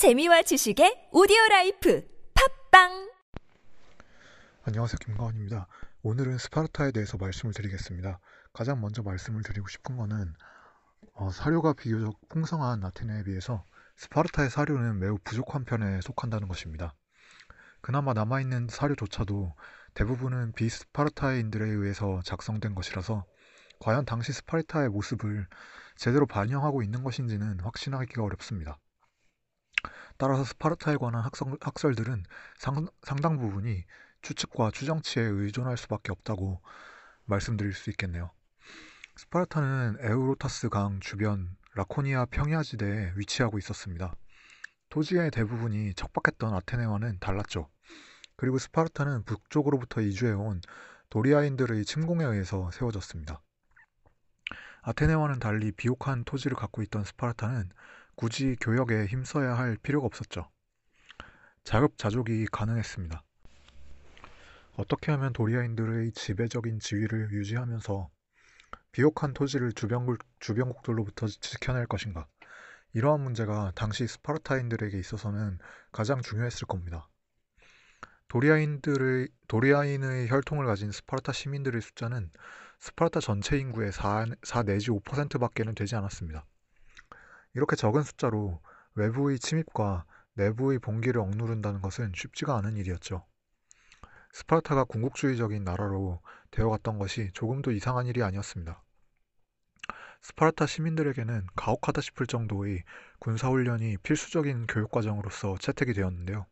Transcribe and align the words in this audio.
재미와 0.00 0.40
지식의 0.40 1.10
오디오 1.12 1.36
라이프 1.50 2.02
팟빵 2.70 3.12
안녕하세요. 4.62 4.96
김가원입니다. 5.04 5.66
오늘은 6.00 6.38
스파르타에 6.38 6.92
대해서 6.92 7.18
말씀을 7.18 7.52
드리겠습니다. 7.52 8.18
가장 8.54 8.80
먼저 8.80 9.02
말씀을 9.02 9.42
드리고 9.42 9.68
싶은 9.68 9.98
거는 9.98 10.32
어, 11.12 11.30
사료가 11.30 11.74
비교적 11.74 12.18
풍성한 12.30 12.82
아테네에 12.82 13.24
비해서 13.24 13.62
스파르타의 13.98 14.48
사료는 14.48 15.00
매우 15.00 15.18
부족한 15.22 15.66
편에 15.66 16.00
속한다는 16.00 16.48
것입니다. 16.48 16.94
그나마 17.82 18.14
남아있는 18.14 18.68
사료조차도 18.70 19.54
대부분은 19.92 20.52
비스파르타인들에 20.52 21.68
의해서 21.68 22.22
작성된 22.24 22.74
것이라서 22.74 23.26
과연 23.80 24.06
당시 24.06 24.32
스파르타의 24.32 24.88
모습을 24.88 25.46
제대로 25.96 26.24
반영하고 26.24 26.82
있는 26.82 27.04
것인지는 27.04 27.60
확신하기가 27.60 28.22
어렵습니다. 28.22 28.78
따라서 30.16 30.44
스파르타에 30.44 30.96
관한 30.96 31.22
학설, 31.22 31.56
학설들은 31.60 32.24
상, 32.58 32.86
상당 33.02 33.38
부분이 33.38 33.84
추측과 34.22 34.70
추정치에 34.72 35.22
의존할 35.22 35.76
수밖에 35.76 36.12
없다고 36.12 36.60
말씀드릴 37.24 37.72
수 37.72 37.90
있겠네요. 37.90 38.30
스파르타는 39.16 39.98
에우로타스 40.00 40.68
강 40.68 41.00
주변 41.00 41.56
라코니아 41.74 42.26
평야지대에 42.26 43.12
위치하고 43.16 43.58
있었습니다. 43.58 44.14
토지의 44.88 45.30
대부분이 45.30 45.94
척박했던 45.94 46.52
아테네와는 46.54 47.18
달랐죠. 47.20 47.68
그리고 48.36 48.58
스파르타는 48.58 49.24
북쪽으로부터 49.24 50.00
이주해온 50.00 50.60
도리아인들의 51.10 51.84
침공에 51.84 52.24
의해서 52.24 52.70
세워졌습니다. 52.72 53.40
아테네와는 54.82 55.38
달리 55.38 55.72
비옥한 55.72 56.24
토지를 56.24 56.56
갖고 56.56 56.82
있던 56.82 57.04
스파르타는 57.04 57.70
굳이 58.20 58.54
교역에 58.60 59.06
힘써야 59.06 59.56
할 59.56 59.78
필요가 59.78 60.04
없었죠. 60.04 60.46
자급자족이 61.64 62.48
가능했습니다. 62.52 63.24
어떻게 64.76 65.10
하면 65.12 65.32
도리아인들의 65.32 66.12
지배적인 66.12 66.80
지위를 66.80 67.30
유지하면서 67.32 68.10
비옥한 68.92 69.32
토지를 69.32 69.72
주변국, 69.72 70.18
주변국들로부터 70.38 71.28
지켜낼 71.28 71.86
것인가? 71.86 72.26
이러한 72.92 73.22
문제가 73.22 73.72
당시 73.74 74.06
스파르타인들에게 74.06 74.98
있어서는 74.98 75.58
가장 75.90 76.20
중요했을 76.20 76.66
겁니다. 76.66 77.08
도리아인들의 78.28 79.28
도리아인의 79.48 80.28
혈통을 80.28 80.66
가진 80.66 80.92
스파르타 80.92 81.32
시민들의 81.32 81.80
숫자는 81.80 82.30
스파르타 82.80 83.20
전체 83.20 83.56
인구의 83.56 83.92
4, 83.92 84.26
4 84.42 84.62
내지 84.64 84.90
5%밖에는 84.90 85.74
되지 85.74 85.96
않았습니다. 85.96 86.44
이렇게 87.54 87.76
적은 87.76 88.02
숫자로 88.02 88.60
외부의 88.94 89.38
침입과 89.38 90.04
내부의 90.34 90.78
봉기를 90.78 91.20
억누른다는 91.20 91.80
것은 91.80 92.12
쉽지가 92.14 92.56
않은 92.58 92.76
일이었죠. 92.76 93.26
스파르타가 94.32 94.84
군국주의적인 94.84 95.64
나라로 95.64 96.20
되어갔던 96.50 96.98
것이 96.98 97.30
조금도 97.32 97.72
이상한 97.72 98.06
일이 98.06 98.22
아니었습니다. 98.22 98.82
스파르타 100.22 100.66
시민들에게는 100.66 101.46
가혹하다 101.56 102.00
싶을 102.00 102.26
정도의 102.26 102.84
군사훈련이 103.18 103.96
필수적인 103.98 104.66
교육과정으로서 104.66 105.56
채택이 105.58 105.94
되었는데요. 105.94 106.46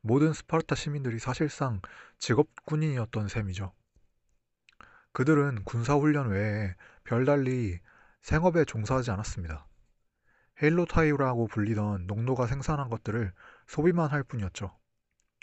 모든 0.00 0.32
스파르타 0.32 0.76
시민들이 0.76 1.18
사실상 1.18 1.82
직업 2.18 2.48
군인이었던 2.64 3.28
셈이죠. 3.28 3.72
그들은 5.12 5.64
군사훈련 5.64 6.28
외에 6.28 6.74
별달리 7.04 7.80
생업에 8.22 8.64
종사하지 8.64 9.10
않았습니다. 9.10 9.66
헤일로타이라고 10.62 11.46
불리던 11.46 12.06
농노가 12.06 12.46
생산한 12.46 12.90
것들을 12.90 13.32
소비만 13.66 14.10
할 14.10 14.22
뿐이었죠. 14.22 14.76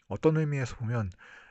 어떤 0.08 0.38
의미에서 0.38 0.76
보면 0.76 1.10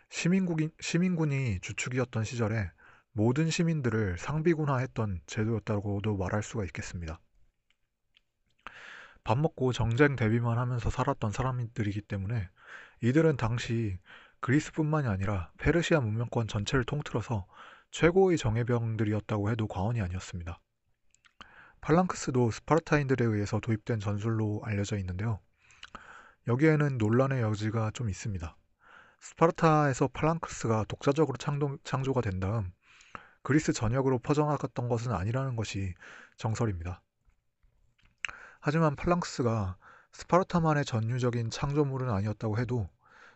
시민국인, 0.09 0.71
시민군이 0.81 1.61
주축이었던 1.61 2.25
시절에 2.25 2.71
모든 3.13 3.51
시민들을 3.51 4.19
상비군화했던 4.19 5.21
제도였다고도 5.27 6.17
말할 6.17 6.43
수가 6.43 6.65
있겠습니다. 6.65 7.19
밥 9.25 9.39
먹고 9.39 9.73
정쟁 9.73 10.15
대비만 10.15 10.59
하면서 10.59 10.89
살았던 10.89 11.33
사람들이기 11.33 12.03
때문에 12.03 12.49
이들은 13.03 13.37
당시 13.37 13.99
그리스뿐만이 14.41 15.09
아니라 15.09 15.51
페르시아 15.59 16.01
문명권 16.01 16.47
전체를 16.47 16.85
통틀어서 16.85 17.47
최고의 17.91 18.39
정예병들이었다고 18.39 19.51
해도 19.51 19.67
과언이 19.67 20.01
아니었습니다. 20.01 20.61
팔랑크스도 21.87 22.51
스파르타인들에 22.51 23.25
의해서 23.25 23.61
도입된 23.61 24.01
전술로 24.01 24.61
알려져 24.65 24.99
있는데요. 24.99 25.39
여기에는 26.49 26.99
논란의 26.99 27.43
여지가 27.43 27.93
좀 27.93 28.11
있습니다. 28.11 28.57
스파르타에서 29.21 30.09
팔랑크스가 30.09 30.87
독자적으로 30.89 31.37
창동, 31.37 31.79
창조가 31.85 32.23
된 32.23 32.41
다음 32.41 32.73
그리스 33.45 33.73
전역으로 33.73 34.19
퍼져나갔던 34.19 34.89
것은 34.89 35.13
아니라는 35.13 35.55
것이 35.55 35.95
정설입니다. 36.39 37.03
하지만 38.59 38.97
팔랑크스가 38.97 39.77
스파르타만의 40.13 40.85
전유적인 40.85 41.51
창조물은 41.51 42.11
아니었다고 42.11 42.59
해도 42.59 42.91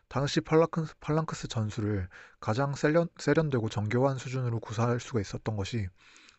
당시 0.09 0.41
팔랑크스, 0.41 0.97
팔랑크스 0.99 1.47
전술을 1.47 2.09
가장 2.41 2.75
세련, 2.75 3.11
세련되고 3.17 3.69
정교한 3.69 4.19
수준으로 4.19 4.59
구사할 4.59 4.99
수가 4.99 5.21
있었던 5.21 5.55
것이 5.55 5.89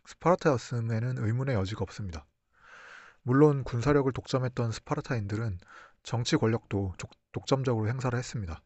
스파르타였음에는 0.05 1.17
의문의 1.17 1.55
여지가 1.55 1.81
없습니다. 1.83 2.25
물론 3.23 3.63
군사력을 3.63 4.11
독점했던 4.11 4.71
스파르타인들은 4.71 5.59
정치 6.03 6.37
권력도 6.37 6.95
독점적으로 7.31 7.87
행사를 7.87 8.17
했습니다. 8.17 8.61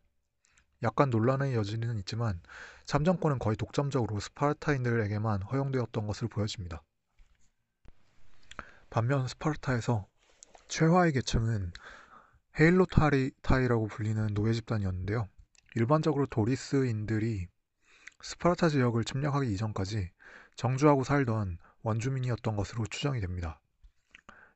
약간 0.84 1.10
논란의 1.10 1.56
여지는 1.56 1.98
있지만 2.00 2.42
참정권은 2.86 3.40
거의 3.40 3.58
독점적으로 3.58 4.20
스파르타인들에게만 4.20 5.42
허용되었던 5.44 6.08
것을 6.08 6.28
보여집니다. 6.28 6.84
반면 8.90 9.28
스파르타에서 9.28 10.08
최하의 10.68 11.12
계층은 11.14 11.74
헤일로타이라고 12.60 13.88
불리는 13.88 14.34
노예 14.34 14.54
집단이었는데요. 14.54 15.28
일반적으로 15.76 16.26
도리스인들이 16.28 17.48
스파르타 18.22 18.70
지역을 18.70 19.04
침략하기 19.04 19.52
이전까지 19.54 20.10
정주하고 20.56 21.04
살던 21.04 21.58
원주민이었던 21.84 22.56
것으로 22.56 22.86
추정이 22.88 23.20
됩니다. 23.20 23.62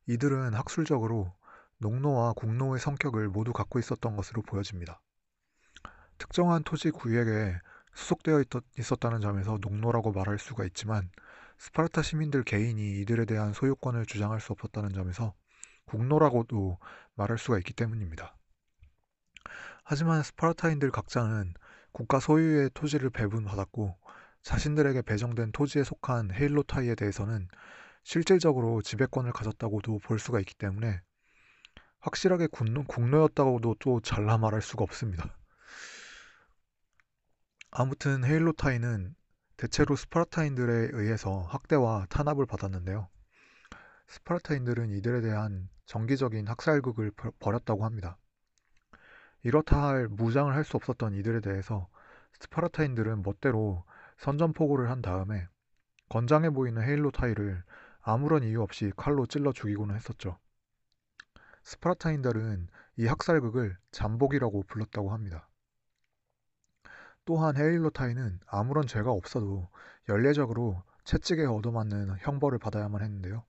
이들은 0.07 0.53
학술적으로 0.53 1.33
농노와 1.77 2.33
국노의 2.33 2.79
성격을 2.79 3.29
모두 3.29 3.53
갖고 3.53 3.79
있었던 3.79 4.15
것으로 4.15 4.41
보여집니다. 4.41 5.01
특정한 6.17 6.63
토지 6.63 6.91
구역에 6.91 7.55
귀속되어 7.94 8.44
있었다는 8.77 9.21
점에서 9.21 9.57
농노라고 9.61 10.11
말할 10.11 10.39
수가 10.39 10.65
있지만 10.65 11.09
스파르타 11.57 12.01
시민들 12.01 12.43
개인이 12.43 13.01
이들에 13.01 13.25
대한 13.25 13.53
소유권을 13.53 14.05
주장할 14.05 14.39
수 14.39 14.53
없었다는 14.53 14.93
점에서 14.93 15.33
국노라고도 15.85 16.77
말할 17.15 17.38
수가 17.38 17.57
있기 17.59 17.73
때문입니다. 17.73 18.35
하지만 19.83 20.23
스파르타인들 20.23 20.91
각자는 20.91 21.53
국가 21.91 22.19
소유의 22.19 22.71
토지를 22.73 23.09
배분받았고 23.09 23.97
자신들에게 24.41 25.01
배정된 25.01 25.51
토지에 25.51 25.83
속한 25.83 26.31
헤일로타이에 26.33 26.95
대해서는 26.95 27.47
실질적으로 28.03 28.81
지배권을 28.81 29.31
가졌다고도 29.33 30.00
볼 30.00 30.19
수가 30.19 30.39
있기 30.39 30.55
때문에 30.55 31.01
확실하게 32.00 32.47
국노, 32.47 32.85
국노였다고도 32.85 33.75
또 33.79 34.00
잘라 34.01 34.38
말할 34.38 34.61
수가 34.61 34.83
없습니다. 34.83 35.35
아무튼 37.72 38.23
헤일로타이는 38.23 39.16
대체로 39.57 39.95
스파르타인들에 39.95 40.89
의해서 40.94 41.41
학대와 41.50 42.07
탄압을 42.09 42.45
받았는데요. 42.45 43.09
스파르타인들은 44.07 44.89
이들에 44.91 45.21
대한 45.21 45.69
정기적인 45.85 46.47
학살극을 46.47 47.11
벌였다고 47.39 47.83
합니다. 47.83 48.17
이렇다 49.44 49.88
할 49.88 50.07
무장을 50.07 50.53
할 50.53 50.63
수 50.63 50.77
없었던 50.77 51.13
이들에 51.15 51.41
대해서 51.41 51.89
스파르타인들은 52.39 53.21
멋대로 53.21 53.83
선전포고를 54.19 54.89
한 54.89 55.01
다음에 55.01 55.48
건장해 56.10 56.50
보이는 56.50 56.81
헤일로 56.81 57.12
타이를 57.12 57.63
아무런 58.01 58.44
이유 58.44 58.62
없이 58.62 58.92
칼로 58.95 59.25
찔러 59.25 59.51
죽이고는 59.51 59.95
했었죠. 59.95 60.38
스파르타인들은 61.63 62.68
이 62.98 63.06
학살극을 63.06 63.77
잠복이라고 63.92 64.63
불렀다고 64.63 65.12
합니다. 65.12 65.48
또한 67.25 67.56
헤일로 67.56 67.92
타이는 67.92 68.39
아무런 68.48 68.88
죄가 68.88 69.12
없어도 69.12 69.69
연례적으로 70.10 70.83
채찍에 71.06 71.45
얻어맞는 71.45 72.18
형벌을 72.19 72.60
받아야만 72.60 73.01
했는데요. 73.01 73.45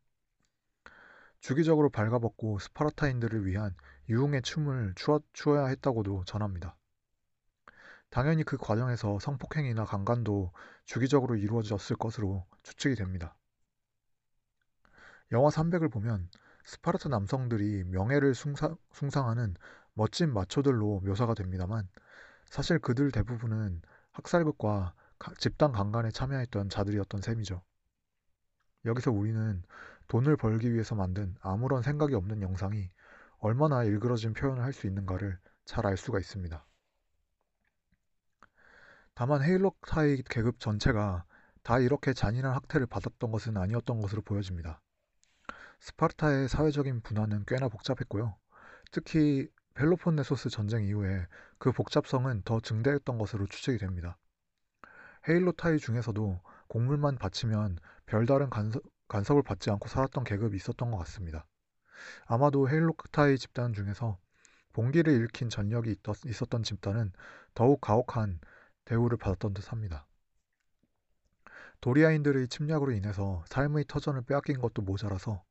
주기적으로 1.40 1.88
발가벗고 1.88 2.58
스파르타인들을 2.58 3.46
위한 3.46 3.74
유흥의 4.08 4.42
춤을 4.42 4.92
추어, 4.96 5.20
추어야 5.32 5.66
했다고도 5.66 6.24
전합니다. 6.26 6.76
당연히 8.10 8.44
그 8.44 8.56
과정에서 8.56 9.18
성폭행이나 9.18 9.84
강간도 9.84 10.52
주기적으로 10.84 11.36
이루어졌을 11.36 11.96
것으로 11.96 12.46
추측이 12.62 12.94
됩니다. 12.96 13.36
영화 15.32 15.48
300을 15.50 15.88
보면 15.88 16.28
스파르타 16.64 17.08
남성들이 17.08 17.84
명예를 17.84 18.34
숭상, 18.34 18.76
숭상 18.92 19.28
하는 19.28 19.54
멋진 19.94 20.32
마초들로 20.32 21.00
묘사가 21.00 21.34
됩니다만 21.34 21.88
사실 22.46 22.78
그들 22.78 23.12
대부분은 23.12 23.80
학살극과 24.12 24.94
집단 25.38 25.72
강간에 25.72 26.10
참여했던 26.10 26.68
자들이었던 26.68 27.22
셈이죠. 27.22 27.62
여기서 28.84 29.10
우리는 29.10 29.62
돈을 30.08 30.36
벌기 30.36 30.70
위해서 30.72 30.94
만든 30.94 31.34
아무런 31.40 31.82
생각이 31.82 32.14
없는 32.14 32.42
영상이 32.42 32.90
얼마나 33.38 33.84
일그러진 33.84 34.34
표현을 34.34 34.62
할 34.62 34.72
수 34.74 34.86
있는가를 34.86 35.38
잘 35.64 35.86
알 35.86 35.96
수가 35.96 36.18
있습니다. 36.18 36.66
다만 39.20 39.42
헤일록타이 39.42 40.22
계급 40.22 40.60
전체가 40.60 41.26
다 41.62 41.78
이렇게 41.78 42.14
잔인한 42.14 42.54
학대를 42.54 42.86
받았던 42.86 43.30
것은 43.30 43.58
아니었던 43.58 44.00
것으로 44.00 44.22
보여집니다. 44.22 44.80
스파르타의 45.78 46.48
사회적인 46.48 47.02
분화는 47.02 47.44
꽤나 47.46 47.68
복잡했고요. 47.68 48.34
특히 48.90 49.46
펠로폰네소스 49.74 50.48
전쟁 50.48 50.84
이후에 50.84 51.26
그 51.58 51.70
복잡성은 51.70 52.44
더 52.46 52.60
증대했던 52.60 53.18
것으로 53.18 53.46
추측이 53.46 53.76
됩니다. 53.76 54.16
헤일로타이 55.28 55.76
중에서도 55.76 56.40
곡물만 56.68 57.18
바치면 57.18 57.76
별다른 58.06 58.48
간섭, 58.48 58.82
간섭을 59.08 59.42
받지 59.42 59.68
않고 59.68 59.86
살았던 59.90 60.24
계급이 60.24 60.56
있었던 60.56 60.90
것 60.90 60.96
같습니다. 60.96 61.44
아마도 62.24 62.70
헤일로타이 62.70 63.36
집단 63.36 63.74
중에서 63.74 64.18
봉기를 64.72 65.12
일으킨 65.12 65.50
전력이 65.50 65.96
있었던 66.24 66.62
집단은 66.62 67.12
더욱 67.52 67.82
가혹한 67.82 68.40
대우를 68.90 69.18
받았던 69.18 69.54
듯 69.54 69.70
합니다. 69.70 70.08
도리아인들의 71.80 72.48
침략으로 72.48 72.90
인해서 72.90 73.44
삶의 73.46 73.84
터전을 73.86 74.22
빼앗긴 74.22 74.58
것도 74.58 74.82
모자라서 74.82 75.44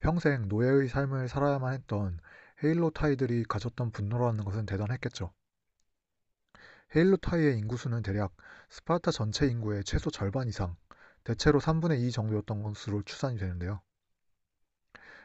평생 0.00 0.48
노예의 0.48 0.88
삶을 0.88 1.28
살아야만 1.28 1.72
했던 1.74 2.18
헤일로타이들이 2.64 3.44
가졌던 3.44 3.92
분노라는 3.92 4.44
것은 4.44 4.66
대단했겠죠. 4.66 5.32
헤일로타이의 6.96 7.58
인구수는 7.58 8.02
대략 8.02 8.34
스파르타 8.70 9.12
전체 9.12 9.46
인구의 9.46 9.84
최소 9.84 10.10
절반 10.10 10.48
이상, 10.48 10.74
대체로 11.22 11.60
3분의 11.60 12.00
2 12.00 12.10
정도였던 12.10 12.64
것으로 12.64 13.02
추산이 13.04 13.38
되는데요. 13.38 13.80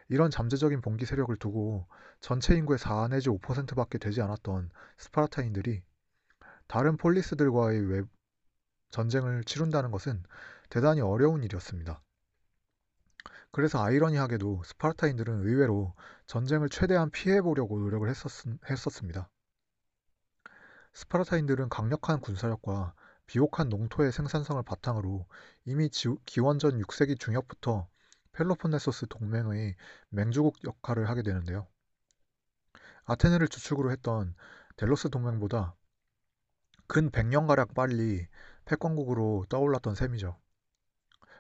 이런 0.08 0.30
잠재적인 0.30 0.82
봉기 0.82 1.08
세력을 1.08 1.36
두고 1.38 1.88
전체 2.20 2.56
인구의 2.56 2.78
4 2.78 3.08
내지 3.08 3.30
5%밖에 3.30 3.98
되지 3.98 4.22
않았던 4.22 4.70
스파르타인들이 4.98 5.82
다른 6.68 6.98
폴리스들과의 6.98 7.82
외, 7.90 8.04
전쟁을 8.92 9.44
치룬다는 9.44 9.92
것은 9.92 10.24
대단히 10.70 11.02
어려운 11.02 11.44
일이었습니다. 11.44 12.02
그래서 13.52 13.84
아이러니하게도 13.84 14.64
스파르타인들은 14.66 15.48
의외로 15.48 15.94
전쟁을 16.28 16.70
최대한 16.70 17.10
피해보려고 17.10 17.80
노력을 17.80 18.10
했었, 18.10 18.30
했었 18.70 18.90
습니다. 18.92 19.30
스파르타인들은 20.94 21.70
강력한 21.70 22.20
군사력과 22.20 22.94
비옥한 23.28 23.70
농토의 23.70 24.12
생산성을 24.12 24.62
바탕으로 24.64 25.26
이미 25.66 25.90
지, 25.90 26.10
기원전 26.26 26.80
6세기 26.82 27.20
중엽부터 27.20 27.88
펠로폰네소스 28.34 29.08
동맹의 29.08 29.76
맹주국 30.10 30.58
역할을 30.66 31.10
하게 31.10 31.24
되는데요. 31.24 31.68
아테네를 33.06 33.48
주축으로 33.48 33.92
했던 33.92 34.36
델로스 34.78 35.10
동맹보다 35.10 35.76
근 36.88 37.10
100년가량 37.10 37.74
빨리 37.74 38.28
패권국으로 38.66 39.46
떠올랐던 39.50 39.96
셈이죠. 39.96 40.38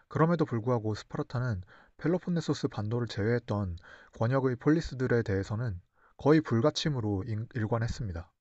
그럼에도 0.08 0.46
불구하고 0.46 0.96
스파르타는 0.96 1.62
펠로폰네소스 1.98 2.68
반도를 2.68 3.08
제외했던 3.08 3.78
권역의 4.18 4.58
폴리스들에 4.58 5.22
대해서는 5.24 5.82
거의 6.18 6.42
불가침으로 6.42 7.24
일관했습니다. 7.54 8.32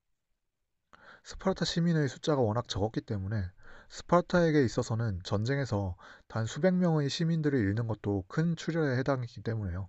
스파르타 1.24 1.64
시민의 1.64 2.08
숫자가 2.08 2.40
워낙 2.40 2.68
적었기 2.68 3.00
때문에 3.00 3.50
스파르타에게 3.88 4.64
있어서는 4.64 5.20
전쟁에서 5.24 5.96
단 6.26 6.46
수백 6.46 6.74
명의 6.74 7.08
시민들을 7.08 7.58
잃는 7.58 7.86
것도 7.86 8.24
큰 8.28 8.56
출혈에 8.56 8.96
해당했기 8.98 9.42
때문에요. 9.42 9.88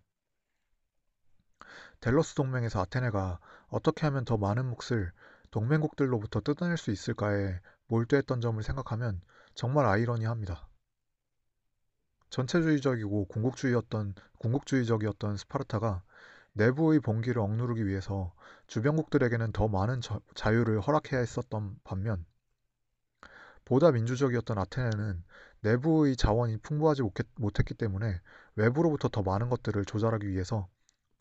델로스 2.00 2.36
동맹에서 2.36 2.82
아테네가 2.82 3.40
어떻게 3.68 4.06
하면 4.06 4.26
더 4.26 4.38
많은 4.38 4.66
몫을 4.66 5.12
동맹국들로부터 5.56 6.42
뜯어낼 6.42 6.76
수 6.76 6.92
있을까에 6.92 7.62
몰두했던 7.88 8.42
점을 8.42 8.62
생각하면 8.62 9.22
정말 9.54 9.86
아이러니합니다. 9.86 10.68
전체주의적이고 12.30 13.28
궁극주의였던 13.30 14.16
궁극주의적이었던 14.40 15.38
스파르타가 15.38 16.04
내부의 16.52 17.00
봉기를 17.00 17.42
억누르기 17.42 17.88
위해서 17.88 18.34
주변국들에게는 18.68 19.54
더 19.54 19.70
많은 19.70 20.02
저, 20.02 20.20
자유를 20.34 20.82
허락해야 20.82 21.22
했었던 21.22 21.80
반면 21.86 22.26
보다 23.64 23.92
민주적이었던 23.92 24.58
아테네는 24.58 25.24
내부의 25.62 26.18
자원이 26.18 26.58
풍부하지 26.58 27.02
못했기 27.36 27.76
때문에 27.76 28.20
외부로부터 28.56 29.08
더 29.08 29.24
많은 29.24 29.48
것들을 29.48 29.86
조절하기 29.86 30.28
위해서 30.28 30.68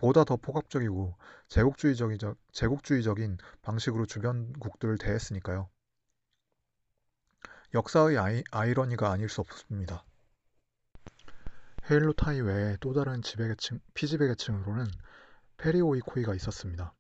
보다 0.05 0.23
더 0.23 0.37
포괄적이고 0.37 1.17
제국주의적인, 1.49 2.19
제국주의적인 2.53 3.39
방식으로 3.63 4.05
주변국들을 4.05 4.99
대했으니까요. 4.99 5.71
역사의 7.73 8.19
아이, 8.19 8.45
아이러니가 8.51 9.11
아닐 9.11 9.31
수 9.31 9.41
없습니다. 9.41 10.05
헤일로 11.91 12.13
타이 12.13 12.43
외에 12.43 12.77
또 12.81 12.93
다른 12.93 13.23
지배계층, 13.23 13.81
피지배계층으로는 13.95 14.85
페리오이코이가 15.57 16.35
있었습니다. 16.35 16.93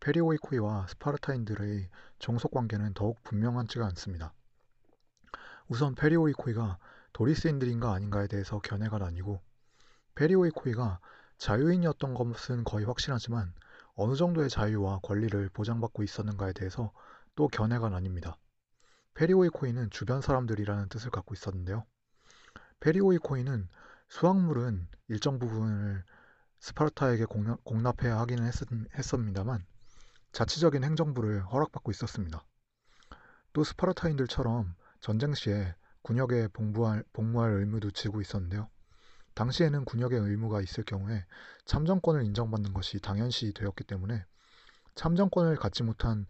페리오이코이와 0.00 0.88
스파르타인들의 0.88 1.88
종속 2.18 2.50
관계는 2.50 2.92
더욱 2.94 3.22
분명하지가 3.22 3.86
않습니다. 3.86 4.34
우선 5.68 5.94
페리오이코이가 5.94 6.78
도리스인들인가 7.12 7.92
아닌가에 7.92 8.26
대해서 8.26 8.58
견해가 8.58 8.98
나뉘고 8.98 9.40
페리오이코이가 10.16 10.98
자유인이었던 11.38 12.14
것은 12.14 12.64
거의 12.64 12.84
확실하지만 12.84 13.54
어느 13.94 14.14
정도의 14.14 14.50
자유와 14.50 15.00
권리를 15.02 15.48
보장받고 15.50 16.02
있었는가에 16.02 16.52
대해서 16.52 16.92
또 17.34 17.48
견해가 17.48 17.88
나뉩니다. 17.88 18.36
페리오이코이는 19.14 19.90
주변 19.90 20.20
사람들이라는 20.20 20.88
뜻을 20.88 21.10
갖고 21.10 21.34
있었는데요. 21.34 21.84
페리오이코이는 22.80 23.68
수확물은 24.08 24.88
일정 25.08 25.38
부분을 25.38 26.04
스파르타에게 26.60 27.24
공납, 27.26 28.04
해야 28.04 28.18
하기는 28.20 28.44
했, 28.44 28.52
했습니다만 28.94 29.64
자치적인 30.32 30.84
행정부를 30.84 31.42
허락받고 31.46 31.90
있었습니다. 31.90 32.44
또 33.52 33.64
스파르타인들처럼 33.64 34.74
전쟁 35.00 35.34
시에 35.34 35.74
군역에 36.02 36.48
복무할, 36.48 37.04
복무할 37.12 37.52
의무도 37.52 37.90
지고 37.92 38.20
있었는데요. 38.20 38.68
당시에는 39.38 39.84
군역의 39.84 40.18
의무가 40.18 40.60
있을 40.60 40.82
경우에 40.82 41.24
참정권을 41.64 42.24
인정받는 42.24 42.72
것이 42.72 42.98
당연시 42.98 43.52
되었기 43.52 43.84
때문에 43.84 44.24
참정권을 44.96 45.54
갖지 45.54 45.84
못한 45.84 46.26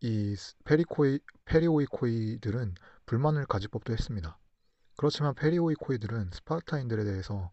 이 0.00 0.36
페리코이, 0.64 1.18
페리오이코이들은 1.46 2.74
불만을 3.06 3.46
가질 3.46 3.70
법도 3.70 3.92
했습니다. 3.92 4.38
그렇지만 4.96 5.34
페리오이코이들은 5.34 6.30
스파르타인들에 6.32 7.02
대해서 7.02 7.50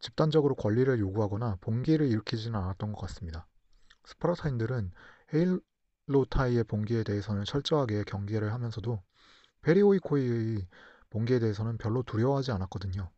집단적으로 0.00 0.54
권리를 0.54 0.98
요구하거나 0.98 1.56
봉기를 1.62 2.06
일으키지는 2.08 2.60
않았던 2.60 2.92
것 2.92 3.00
같습니다. 3.06 3.46
스파르타인들은 4.04 4.92
헤일로타이의 5.32 6.64
봉기에 6.64 7.04
대해서는 7.04 7.44
철저하게 7.46 8.04
경계를 8.04 8.52
하면서도 8.52 9.02
페리오이코이의 9.62 10.68
봉기에 11.08 11.38
대해서는 11.38 11.78
별로 11.78 12.02
두려워하지 12.02 12.52
않았거든요. 12.52 13.13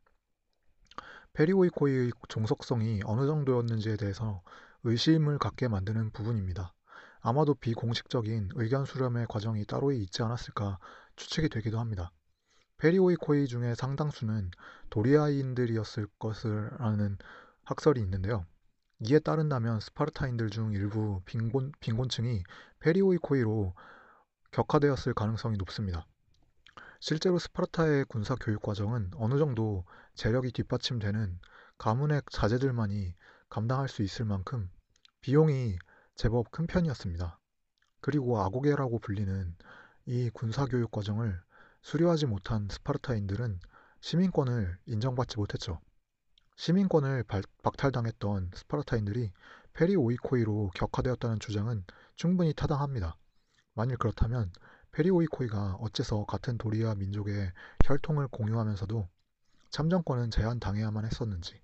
페리오이코이의 1.36 2.12
종속성이 2.28 3.02
어느 3.04 3.26
정도였는지에 3.26 3.98
대해서 3.98 4.42
의심을 4.84 5.36
갖게 5.36 5.68
만드는 5.68 6.10
부분입니다. 6.12 6.72
아마도 7.20 7.52
비공식적인 7.54 8.52
의견 8.54 8.86
수렴의 8.86 9.26
과정이 9.28 9.66
따로 9.66 9.92
있지 9.92 10.22
않았을까 10.22 10.78
추측이 11.16 11.50
되기도 11.50 11.78
합니다. 11.78 12.10
페리오이코이 12.78 13.48
중에 13.48 13.74
상당수는 13.74 14.50
도리아인들이었을 14.88 16.06
것이라는 16.18 17.18
학설이 17.64 18.00
있는데요. 18.00 18.46
이에 19.00 19.18
따른다면 19.18 19.80
스파르타인들 19.80 20.48
중 20.48 20.72
일부 20.72 21.20
빈곤, 21.26 21.72
빈곤층이 21.80 22.44
페리오이코이로 22.80 23.74
격하되었을 24.52 25.12
가능성이 25.12 25.58
높습니다. 25.58 26.06
실제로 26.98 27.38
스파르타의 27.38 28.06
군사 28.06 28.34
교육 28.36 28.62
과정은 28.62 29.10
어느 29.16 29.36
정도 29.36 29.84
재력이 30.16 30.50
뒷받침되는 30.52 31.38
가문의 31.78 32.22
자제들만이 32.32 33.14
감당할 33.50 33.86
수 33.88 34.02
있을 34.02 34.24
만큼 34.24 34.70
비용이 35.20 35.78
제법 36.14 36.50
큰 36.50 36.66
편이었습니다. 36.66 37.38
그리고 38.00 38.40
아고게라고 38.40 38.98
불리는 38.98 39.54
이 40.06 40.30
군사 40.32 40.64
교육 40.64 40.90
과정을 40.90 41.38
수료하지 41.82 42.26
못한 42.26 42.66
스파르타인들은 42.70 43.60
시민권을 44.00 44.78
인정받지 44.86 45.36
못했죠. 45.36 45.80
시민권을 46.56 47.24
발- 47.24 47.42
박탈당했던 47.62 48.52
스파르타인들이 48.54 49.32
페리오이코이로 49.74 50.70
격하되었다는 50.74 51.40
주장은 51.40 51.84
충분히 52.14 52.54
타당합니다. 52.54 53.16
만일 53.74 53.98
그렇다면 53.98 54.50
페리오이코이가 54.92 55.74
어째서 55.74 56.24
같은 56.24 56.56
도리아 56.56 56.94
민족의 56.94 57.52
혈통을 57.84 58.28
공유하면서도 58.28 59.10
참정권은 59.76 60.30
제한당해야만 60.30 61.04
했었는지, 61.04 61.60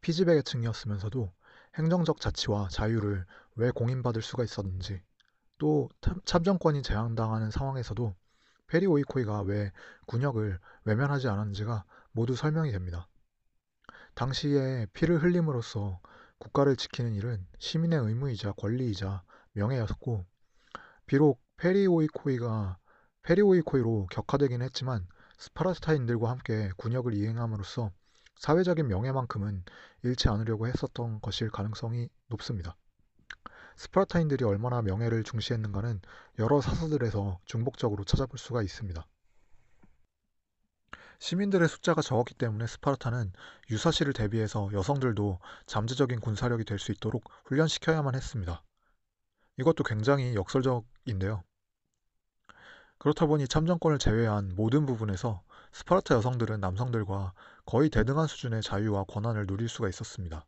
피지배 0.00 0.36
계층이었으면서도 0.36 1.32
행정적 1.74 2.20
자치와 2.20 2.68
자유를 2.68 3.26
왜 3.56 3.72
공인받을 3.72 4.22
수가 4.22 4.44
있었는지, 4.44 5.02
또 5.58 5.88
참- 6.00 6.20
참정권이 6.24 6.82
제한당하는 6.82 7.50
상황에서도 7.50 8.14
페리오이코이가 8.68 9.42
왜 9.42 9.72
군역을 10.06 10.60
외면하지 10.84 11.26
않았는지가 11.26 11.84
모두 12.12 12.36
설명이 12.36 12.70
됩니다. 12.70 13.08
당시에 14.14 14.86
피를 14.92 15.20
흘림으로써 15.20 15.98
국가를 16.38 16.76
지키는 16.76 17.12
일은 17.14 17.44
시민의 17.58 17.98
의무이자 17.98 18.52
권리이자 18.52 19.24
명예였고, 19.54 20.26
비록 21.06 21.42
페리오이코이가 21.56 22.78
페리오이코이로 23.22 24.06
격하되긴 24.12 24.62
했지만 24.62 25.08
스파르타인들과 25.38 26.30
함께 26.30 26.70
군역을 26.76 27.14
이행함으로써 27.14 27.92
사회적인 28.36 28.88
명예만큼은 28.88 29.64
잃지 30.02 30.28
않으려고 30.28 30.66
했었던 30.66 31.20
것일 31.20 31.50
가능성이 31.50 32.08
높습니다. 32.26 32.76
스파르타인들이 33.76 34.44
얼마나 34.44 34.82
명예를 34.82 35.22
중시했는가는 35.22 36.00
여러 36.40 36.60
사서들에서 36.60 37.40
중복적으로 37.44 38.04
찾아볼 38.04 38.38
수가 38.38 38.62
있습니다. 38.62 39.06
시민들의 41.20 41.68
숫자가 41.68 42.02
적었기 42.02 42.34
때문에 42.34 42.66
스파르타는 42.66 43.32
유사시를 43.70 44.12
대비해서 44.12 44.70
여성들도 44.72 45.40
잠재적인 45.66 46.20
군사력이 46.20 46.64
될 46.64 46.78
수 46.78 46.92
있도록 46.92 47.24
훈련시켜야만 47.44 48.14
했습니다. 48.14 48.62
이것도 49.58 49.82
굉장히 49.84 50.34
역설적인데요. 50.34 51.42
그렇다 52.98 53.26
보니 53.26 53.46
참정권을 53.46 53.98
제외한 53.98 54.52
모든 54.56 54.84
부분에서 54.84 55.42
스파르타 55.72 56.16
여성들은 56.16 56.60
남성들과 56.60 57.32
거의 57.64 57.90
대등한 57.90 58.26
수준의 58.26 58.62
자유와 58.62 59.04
권한을 59.04 59.46
누릴 59.46 59.68
수가 59.68 59.88
있었습니다. 59.88 60.46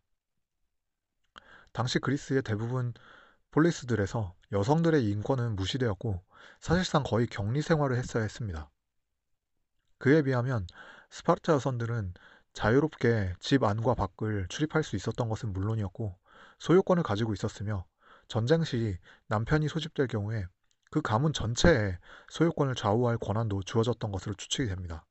당시 1.72 1.98
그리스의 2.00 2.42
대부분 2.42 2.92
폴리스들에서 3.52 4.34
여성들의 4.52 5.04
인권은 5.04 5.54
무시되었고 5.54 6.22
사실상 6.58 7.04
거의 7.04 7.26
격리 7.26 7.62
생활을 7.62 7.96
했어야 7.96 8.22
했습니다. 8.24 8.68
그에 9.98 10.22
비하면 10.22 10.66
스파르타 11.10 11.54
여성들은 11.54 12.14
자유롭게 12.52 13.34
집 13.38 13.62
안과 13.62 13.94
밖을 13.94 14.48
출입할 14.48 14.82
수 14.82 14.96
있었던 14.96 15.28
것은 15.28 15.52
물론이었고 15.52 16.18
소유권을 16.58 17.04
가지고 17.04 17.32
있었으며 17.32 17.84
전쟁 18.26 18.64
시 18.64 18.98
남편이 19.28 19.68
소집될 19.68 20.08
경우에 20.08 20.46
그 20.90 21.00
가문 21.00 21.32
전체에 21.32 21.98
소유권을 22.28 22.74
좌우할 22.74 23.18
권한도 23.18 23.62
주어졌던 23.62 24.10
것으로 24.12 24.34
추측이 24.34 24.68
됩니다. 24.68 25.06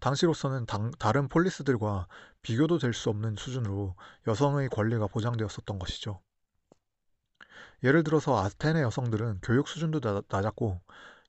당시로서는 0.00 0.66
당, 0.66 0.90
다른 0.98 1.28
폴리스들과 1.28 2.06
비교도 2.42 2.78
될 2.78 2.92
수 2.92 3.10
없는 3.10 3.36
수준으로 3.36 3.96
여성의 4.26 4.68
권리가 4.68 5.06
보장되었었던 5.08 5.78
것이죠. 5.78 6.20
예를 7.82 8.02
들어서 8.04 8.38
아테네 8.42 8.82
여성들은 8.82 9.40
교육 9.42 9.68
수준도 9.68 10.00
나, 10.00 10.22
낮았고 10.28 10.80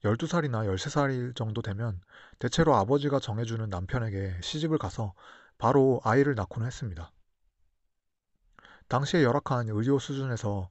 12살이나 0.03 0.67
13살 0.67 1.35
정도 1.35 1.61
되면 1.61 2.01
대체로 2.39 2.75
아버지가 2.75 3.19
정해주는 3.19 3.69
남편에게 3.69 4.39
시집을 4.41 4.77
가서 4.77 5.13
바로 5.57 6.01
아이를 6.03 6.35
낳곤 6.35 6.65
했습니다. 6.65 7.11
당시의 8.87 9.23
열악한 9.23 9.69
의료 9.69 9.97
수준에서 9.99 10.69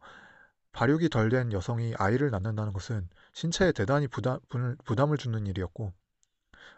발육이 0.75 1.09
덜 1.09 1.31
된 1.31 1.53
여성이 1.53 1.95
아이를 1.97 2.31
낳는다는 2.31 2.73
것은 2.73 3.09
신체에 3.33 3.73
대단히 3.73 4.09
부담, 4.09 4.41
부담을 4.85 5.17
주는 5.17 5.47
일이었고 5.47 5.95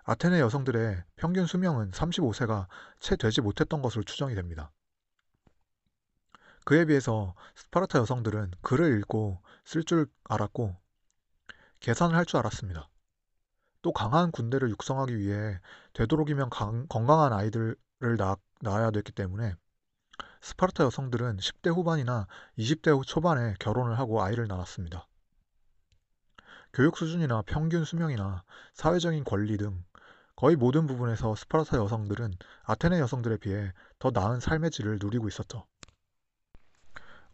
아테네 0.05 0.39
여성들의 0.39 1.03
평균 1.17 1.47
수명은 1.47 1.91
35세가 1.91 2.69
채 3.01 3.17
되지 3.17 3.41
못했던 3.41 3.83
것으로 3.83 4.05
추정이 4.05 4.35
됩니다. 4.35 4.71
그에 6.65 6.85
비해서 6.85 7.35
스파르타 7.55 7.99
여성들은 8.01 8.53
글을 8.61 8.99
읽고 8.99 9.41
쓸 9.65 9.83
줄 9.83 10.07
알았고 10.25 10.77
계산을 11.81 12.15
할 12.15 12.25
줄 12.27 12.39
알았습니다. 12.39 12.89
또 13.83 13.93
강한 13.93 14.31
군대를 14.31 14.69
육성하기 14.71 15.17
위해 15.19 15.59
되도록이면 15.95 16.51
강, 16.51 16.87
건강한 16.89 17.33
아이들을 17.33 17.77
낳, 18.19 18.37
낳아야 18.61 18.91
됐기 18.91 19.13
때문에 19.13 19.55
스파르타 20.47 20.85
여성들은 20.85 21.39
10대 21.39 21.75
후반이나 21.75 22.29
20대 22.57 23.05
초반에 23.05 23.55
결혼을 23.59 23.99
하고 23.99 24.23
아이를 24.23 24.47
낳았습니다. 24.47 25.09
교육 26.73 26.97
수준이나 26.97 27.43
평균 27.43 27.85
수명이나 27.85 28.45
사회적인 28.73 29.25
권리 29.25 29.57
등 29.57 29.83
거의 30.37 30.55
모든 30.55 30.87
부분에서 30.87 31.35
스파르타 31.35 31.79
여성들은 31.79 32.35
아테네 32.63 33.01
여성들에 33.01 33.39
비해 33.39 33.73
더 33.99 34.13
나은 34.15 34.39
삶의 34.39 34.71
질을 34.71 35.01
누리고 35.03 35.27
있었죠. 35.27 35.67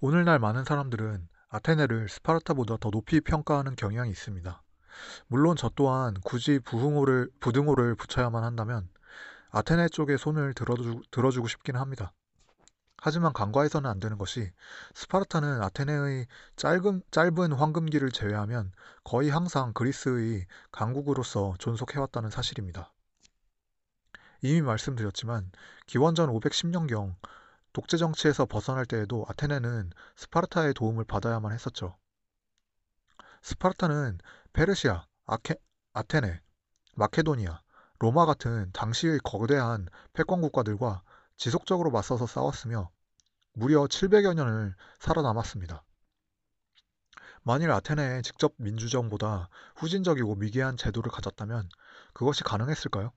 오늘날 0.00 0.38
많은 0.38 0.64
사람들은 0.64 1.28
아테네를 1.48 2.08
스파르타보다 2.08 2.78
더 2.78 2.90
높이 2.90 3.20
평가하는 3.20 3.76
경향이 3.76 4.10
있습니다. 4.10 4.62
물론 5.26 5.56
저 5.56 5.70
또한 5.74 6.14
굳이 6.24 6.60
부흥호를, 6.60 7.28
부등호를 7.40 7.94
붙여야만 7.94 8.42
한다면 8.42 8.88
아테네 9.50 9.88
쪽에 9.88 10.16
손을 10.16 10.54
들어주, 10.54 11.02
들어주고 11.10 11.46
싶기는 11.48 11.78
합니다. 11.78 12.14
하지만 13.04 13.32
간과해서는 13.32 13.90
안 13.90 13.98
되는 13.98 14.16
것이 14.16 14.52
스파르타는 14.94 15.60
아테네의 15.60 16.28
짧은, 16.54 17.02
짧은 17.10 17.52
황금기를 17.52 18.12
제외하면 18.12 18.70
거의 19.02 19.28
항상 19.28 19.72
그리스의 19.72 20.46
강국으로서 20.70 21.56
존속해왔다는 21.58 22.30
사실입니다. 22.30 22.92
이미 24.40 24.62
말씀드렸지만 24.62 25.50
기원전 25.88 26.30
510년경 26.30 27.16
독재 27.72 27.96
정치에서 27.96 28.46
벗어날 28.46 28.86
때에도 28.86 29.26
아테네는 29.28 29.90
스파르타의 30.14 30.72
도움을 30.72 31.02
받아야만 31.04 31.50
했었죠. 31.50 31.96
스파르타는 33.42 34.18
페르시아, 34.52 35.06
아케, 35.26 35.56
아테네, 35.92 36.40
마케도니아, 36.94 37.62
로마 37.98 38.26
같은 38.26 38.70
당시의 38.72 39.18
거대한 39.24 39.88
패권 40.12 40.40
국가들과 40.40 41.02
지속적으로 41.36 41.90
맞서서 41.90 42.26
싸웠으며 42.26 42.90
무려 43.54 43.84
700여 43.84 44.34
년을 44.34 44.74
살아남았습니다. 44.98 45.84
만일 47.42 47.70
아테네의 47.70 48.22
직접 48.22 48.54
민주정보다 48.56 49.48
후진적이고 49.76 50.36
미개한 50.36 50.76
제도를 50.76 51.10
가졌다면 51.12 51.68
그것이 52.14 52.42
가능했을까요? 52.44 53.12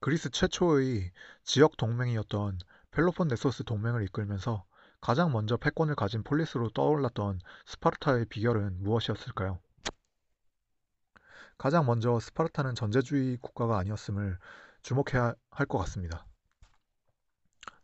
그리스 0.00 0.30
최초의 0.30 1.12
지역 1.44 1.76
동맹이었던 1.76 2.58
펠로폰네소스 2.90 3.64
동맹을 3.64 4.02
이끌면서 4.04 4.64
가장 5.00 5.30
먼저 5.32 5.56
패권을 5.56 5.94
가진 5.94 6.22
폴리스로 6.24 6.70
떠올랐던 6.70 7.40
스파르타의 7.66 8.26
비결은 8.26 8.82
무엇이었을까요? 8.82 9.60
가장 11.58 11.86
먼저 11.86 12.18
스파르타는 12.20 12.74
전제주의 12.74 13.36
국가가 13.38 13.78
아니었음을 13.78 14.38
주목해야 14.82 15.34
할 15.50 15.66
것 15.66 15.78
같습니다. 15.78 16.27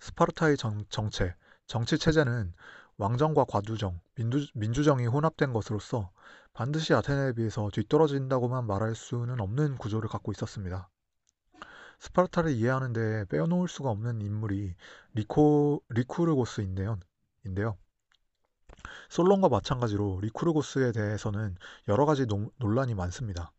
스파르타의 0.04 0.58
정, 0.58 0.84
정체, 0.90 1.34
정치 1.66 1.96
체제는 1.96 2.52
왕정과 2.98 3.44
과두정, 3.44 4.00
민주, 4.16 4.46
민주정이 4.52 5.06
혼합된 5.06 5.54
것으로서 5.54 6.10
반드시 6.52 6.92
아테네에 6.92 7.32
비해서 7.32 7.70
뒤떨어진다고만 7.72 8.66
말할 8.66 8.94
수는 8.94 9.40
없는 9.40 9.78
구조를 9.78 10.10
갖고 10.10 10.30
있었습니다. 10.32 10.90
스파르타를 12.00 12.52
이해하는 12.52 12.92
데 12.92 13.24
빼어놓을 13.30 13.66
수가 13.66 13.88
없는 13.88 14.20
인물이 14.20 14.74
리코, 15.14 15.82
리쿠르고스인데요. 15.88 16.98
인데요. 17.46 17.78
솔론과 19.08 19.48
마찬가지로 19.48 20.20
리쿠르고스에 20.20 20.92
대해서는 20.92 21.56
여러 21.88 22.04
가지 22.04 22.26
노, 22.26 22.50
논란이 22.58 22.94
많습니다. 22.94 23.52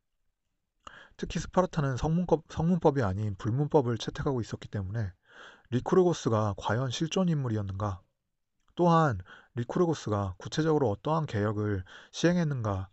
특히 1.18 1.40
스파르타는 1.40 1.98
성문법, 1.98 2.44
성문법이 2.50 3.02
아닌 3.02 3.36
불문법을 3.36 3.98
채택하고 3.98 4.42
있었기 4.42 4.68
때문에 4.68 5.12
리쿠르고스가 5.72 6.56
과연 6.58 6.92
실존 6.92 7.30
인물이었는가? 7.30 8.02
또한 8.76 9.20
리쿠르고스가 9.56 10.36
구체적으로 10.38 10.90
어떠한 10.92 11.26
개혁을 11.26 11.84
시행했는가에 12.12 12.88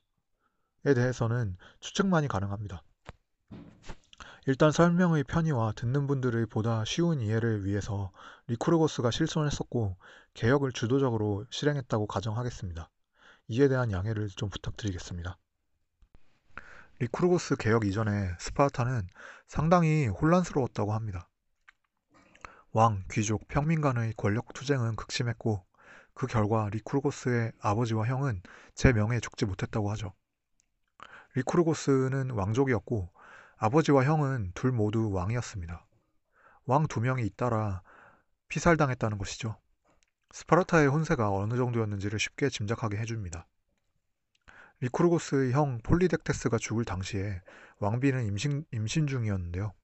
대해서는 0.95 1.57
추측만이 1.81 2.29
가능합니다. 2.29 2.83
일단 4.47 4.73
설명의 4.73 5.23
편의와 5.25 5.73
듣는 5.73 6.07
분들의 6.07 6.47
보다 6.47 6.85
쉬운 6.85 7.21
이해를 7.21 7.65
위해서 7.65 8.11
리쿠르고스가 8.49 9.11
실존했었고 9.11 9.97
개혁을 10.35 10.73
주도적으로 10.73 11.45
실행했다고 11.51 12.07
가정하겠습니다. 12.07 12.91
이에 13.49 13.69
대한 13.69 13.93
양해를 13.93 14.29
좀 14.29 14.49
부탁드리겠습니다. 14.51 15.39
리쿠르고스 16.99 17.57
개혁 17.57 17.85
이전에 17.85 18.31
스파르타는 18.39 19.07
상당히 19.47 20.07
혼란스러웠다고 20.07 20.93
합니다. 20.93 21.29
왕, 22.75 23.05
귀족, 23.11 23.47
평민 23.49 23.83
간의 23.83 24.15
권력 24.17 24.53
투쟁은 24.55 24.97
극심했고 24.97 25.63
그 26.15 26.27
결과 26.27 26.71
리쿠르고스의 26.71 27.53
아버지와 27.61 28.07
형은 28.07 28.43
제 28.75 28.95
명에 28.95 29.21
죽지 29.21 29.45
못했다고 29.45 29.91
하죠. 29.91 30.15
리쿠르고스는 31.35 32.31
왕족이었고 32.31 33.13
아버지와 33.57 34.05
형은 34.05 34.53
둘 34.55 34.73
모두 34.73 35.11
왕이었습니다. 35.13 35.87
왕 36.65 36.87
두 36.87 37.01
명이 37.01 37.27
잇따라 37.27 37.83
피살당했다는 38.49 39.19
것이죠. 39.19 39.59
스파르타의 40.31 40.89
혼세가 40.89 41.31
어느 41.31 41.57
정도였는지를 41.57 42.19
쉽게 42.19 42.49
짐작하게 42.49 42.97
해줍니다. 42.99 43.47
리쿠르고스의 44.81 45.53
형 45.53 45.79
폴리덱테스가 45.83 46.57
죽을 46.57 46.87
당시에 46.87 47.43
왕비는 47.81 48.25
임신, 48.25 48.65
임신 48.73 49.07
중이었는데요. 49.07 49.75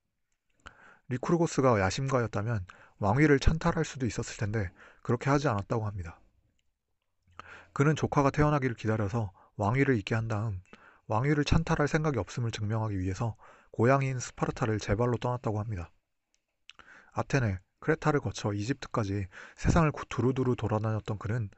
리쿠르고스가 1.08 1.80
야심가였다면 1.80 2.66
왕위를 2.98 3.38
찬탈할 3.38 3.84
수도 3.84 4.06
있었을 4.06 4.36
텐데 4.36 4.70
그렇게 5.02 5.30
하지 5.30 5.48
않았다고 5.48 5.86
합니다. 5.86 6.20
그는 7.72 7.94
조카가 7.94 8.30
태어나기를 8.30 8.74
기다려서 8.74 9.32
왕위를 9.56 9.96
잇게 9.98 10.14
한 10.14 10.28
다음 10.28 10.60
왕위를 11.06 11.44
찬탈할 11.44 11.88
생각이 11.88 12.18
없음을 12.18 12.50
증명하기 12.50 12.98
위해서 12.98 13.36
고향인 13.70 14.18
스파르타를 14.18 14.78
제 14.78 14.89
발로 14.89 15.16
떠났다고 15.16 15.60
합니다. 15.60 15.90
아테네, 17.12 17.58
크레타를 17.80 18.20
거쳐 18.20 18.52
이집트까지 18.52 19.28
세상을 19.56 19.90
두루두루 20.08 20.56
돌아다녔던 20.56 21.18
그는 21.18 21.48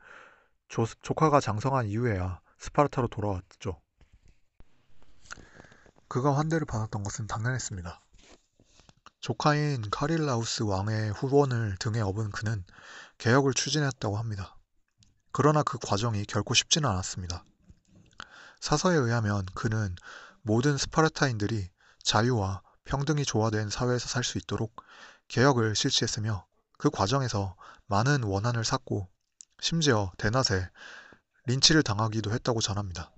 조, 0.68 0.86
조카가 0.86 1.40
장성한 1.40 1.86
이후에야 1.86 2.40
스파르타로 2.58 3.08
돌아왔죠. 3.08 3.80
그가 6.08 6.36
환대를 6.36 6.66
받았던 6.66 7.02
것은 7.02 7.26
당연했습니다. 7.26 8.00
조카인 9.20 9.82
카릴라우스 9.90 10.62
왕의 10.62 11.12
후원을 11.12 11.76
등에 11.78 12.00
업은 12.00 12.30
그는 12.30 12.64
개혁을 13.18 13.52
추진했다고 13.52 14.16
합니다. 14.16 14.56
그러나 15.30 15.62
그 15.62 15.78
과정이 15.78 16.24
결코 16.24 16.54
쉽지는 16.54 16.88
않았습니다. 16.88 17.44
사서에 18.60 18.96
의하면 18.96 19.44
그는 19.54 19.94
모든 20.40 20.78
스파르타인들이 20.78 21.68
자유와 22.02 22.62
평등이 22.84 23.26
조화된 23.26 23.68
사회에서 23.68 24.08
살 24.08 24.24
수 24.24 24.38
있도록 24.38 24.74
개혁을 25.28 25.76
실시했으며 25.76 26.46
그 26.78 26.88
과정에서 26.88 27.56
많은 27.86 28.22
원한을 28.22 28.64
샀고 28.64 29.06
심지어 29.60 30.10
대낮에 30.16 30.70
린치를 31.44 31.82
당하기도 31.82 32.32
했다고 32.32 32.62
전합니다. 32.62 33.12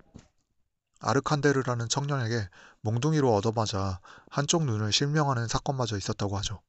아르칸데르라는 1.02 1.88
청년에게 1.88 2.48
몽둥이로 2.80 3.34
얻어맞아 3.34 4.00
한쪽 4.30 4.64
눈을 4.64 4.92
실명하는 4.92 5.48
사건마저 5.48 5.96
있었다고 5.96 6.36
하죠. 6.38 6.62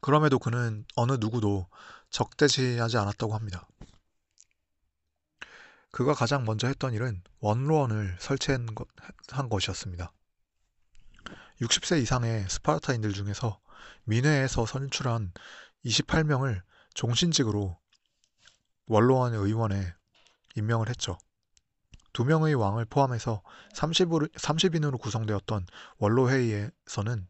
그럼에도 0.00 0.38
그는 0.38 0.84
어느 0.96 1.12
누구도 1.12 1.68
적대시하지 2.10 2.98
않았다고 2.98 3.34
합니다. 3.34 3.66
그가 5.92 6.14
가장 6.14 6.44
먼저 6.44 6.66
했던 6.66 6.92
일은 6.92 7.22
원로원을 7.40 8.16
설치한 8.18 8.66
것이었습니다. 9.50 10.12
60세 11.60 12.02
이상의 12.02 12.48
스파르타인들 12.48 13.12
중에서 13.12 13.60
민회에서 14.04 14.66
선출한 14.66 15.32
28명을 15.84 16.62
종신직으로 16.94 17.78
원로원 18.86 19.34
의원에 19.34 19.94
임명을 20.56 20.88
했죠. 20.88 21.18
두 22.12 22.24
명의 22.24 22.54
왕을 22.54 22.84
포함해서 22.86 23.42
30을, 23.74 24.32
30인으로 24.34 25.00
구성되었던 25.00 25.66
원로회의에서는 25.98 27.26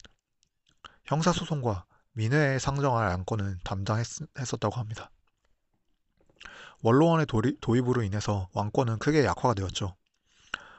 형사소송과 1.04 1.84
민회에 2.12 2.58
상정할 2.58 3.08
안건은 3.08 3.58
담당했었다고 3.64 4.76
합니다. 4.76 5.10
원로원의 6.82 7.26
도입으로 7.60 8.02
인해서 8.02 8.48
왕권은 8.52 8.98
크게 8.98 9.24
약화가 9.24 9.54
되었죠. 9.54 9.96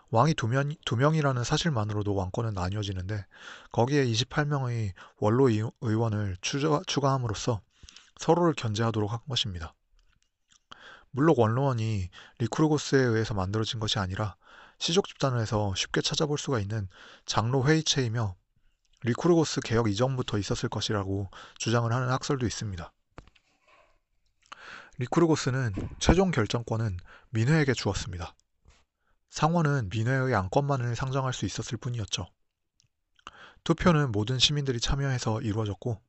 왕이 0.10 0.36
두, 0.36 0.48
명, 0.48 0.72
두 0.86 0.96
명이라는 0.96 1.44
사실만으로도 1.44 2.14
왕권은 2.14 2.54
나뉘어지는데 2.54 3.26
거기에 3.72 4.06
28명의 4.06 4.92
원로 5.18 5.50
의원을 5.50 6.38
추가, 6.42 6.82
추가함으로써 6.86 7.62
서로를 8.20 8.54
견제하도록 8.54 9.12
한 9.12 9.20
것입니다. 9.28 9.74
물론 11.16 11.36
원로원이 11.38 12.10
리쿠르고스에 12.40 13.00
의해서 13.00 13.36
만들어진 13.36 13.80
것이 13.80 14.00
아니라 14.00 14.36
씨족 14.80 15.08
집단에서 15.08 15.76
쉽게 15.76 16.02
찾아볼 16.02 16.40
수가 16.40 16.60
있는 16.60 16.90
장로 17.26 17.66
회의체이며 17.66 18.36
리쿠르고스 19.04 19.62
개혁 19.62 19.90
이전부터 19.90 20.40
있었을 20.40 20.70
것이라고 20.70 21.30
주장을 21.60 21.92
하는 21.92 22.10
학설도 22.10 22.48
있습니다. 22.48 22.92
리쿠르고스는 24.98 25.74
최종 26.00 26.32
결정권은 26.32 26.98
민회에게 27.30 27.74
주었습니다. 27.74 28.36
상원은 29.30 29.90
민회의 29.90 30.34
안건만을 30.34 30.96
상정할 30.96 31.34
수 31.34 31.46
있었을 31.46 31.78
뿐이었죠. 31.78 32.28
투표는 33.64 34.12
모든 34.12 34.40
시민들이 34.40 34.80
참여해서 34.80 35.42
이루어졌고 35.42 36.02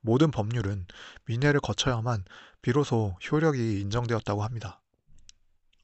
모든 0.00 0.30
법률은 0.30 0.86
민회를 1.26 1.60
거쳐야만 1.60 2.24
비로소 2.62 3.16
효력이 3.30 3.80
인정되었다고 3.80 4.42
합니다. 4.42 4.80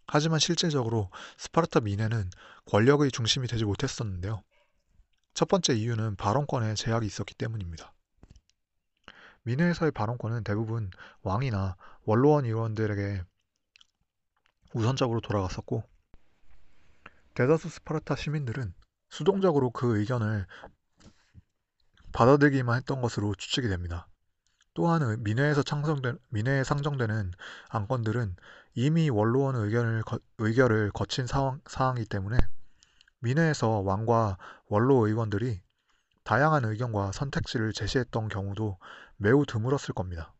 하지만 0.06 0.38
실질적으로 0.38 1.10
스파르타 1.38 1.80
민회는 1.80 2.30
권력의 2.66 3.10
중심이 3.10 3.46
되지 3.46 3.64
못했었는데요. 3.64 4.42
첫 5.34 5.48
번째 5.48 5.74
이유는 5.74 6.16
발언권에 6.16 6.74
제약이 6.74 7.06
있었기 7.06 7.34
때문입니다. 7.34 7.94
민회에서의 9.44 9.90
발언권은 9.92 10.44
대부분 10.44 10.90
왕이나 11.22 11.76
원로원 12.04 12.44
의원들에게 12.44 13.22
우선적으로 14.74 15.20
돌아갔었고 15.20 15.82
대다수 17.34 17.68
스파르타 17.68 18.16
시민들은 18.16 18.74
수동적으로 19.08 19.70
그 19.70 19.98
의견을 19.98 20.46
받아들이기만 22.12 22.76
했던 22.76 23.00
것으로 23.00 23.34
추측이 23.34 23.68
됩니다. 23.68 24.08
또한 24.74 25.22
민회에서 25.22 25.62
창성된 25.62 26.18
민회에 26.30 26.64
상정되는 26.64 27.32
안건들은 27.68 28.36
이미 28.74 29.10
원로원 29.10 29.56
의견을 29.56 30.02
거, 30.02 30.18
의결을 30.38 30.92
거친 30.92 31.26
사항, 31.26 31.60
사항이기 31.66 32.08
때문에 32.08 32.38
민회에서 33.20 33.80
왕과 33.80 34.38
원로 34.66 35.06
의원들이 35.06 35.60
다양한 36.24 36.64
의견과 36.64 37.12
선택지를 37.12 37.72
제시했던 37.72 38.28
경우도 38.28 38.78
매우 39.16 39.44
드물었을 39.44 39.94
겁니다. 39.94 40.32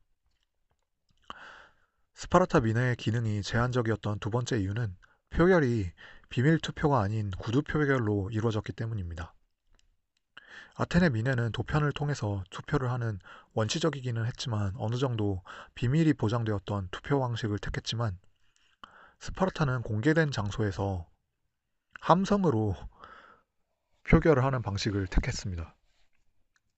스파르타 2.15 2.61
민회의 2.61 2.97
기능이 2.97 3.43
제한적이었던 3.43 4.19
두 4.19 4.31
번째 4.31 4.59
이유는 4.59 4.97
표결이 5.31 5.93
비밀 6.29 6.59
투표가 6.59 7.01
아닌 7.01 7.31
구두 7.33 7.63
표결로 7.63 8.31
이루어졌기 8.31 8.73
때문입니다. 8.73 9.35
아테네 10.75 11.11
민회는 11.11 11.53
도편을 11.53 11.93
통해서 11.93 12.43
투표를 12.51 12.91
하는 12.91 13.19
원시적이기는 13.55 14.25
했지만 14.27 14.73
어느 14.77 14.97
정도 14.97 15.43
비밀이 15.75 16.15
보장되었던 16.15 16.89
투표 16.91 17.21
방식을 17.21 17.59
택했지만 17.59 18.19
스파르타는 19.21 19.83
공개된 19.83 20.31
장소에서 20.31 21.07
함성으로 22.01 22.75
표결을 24.09 24.45
하는 24.45 24.63
방식을 24.63 25.07
택했습니다. 25.09 25.77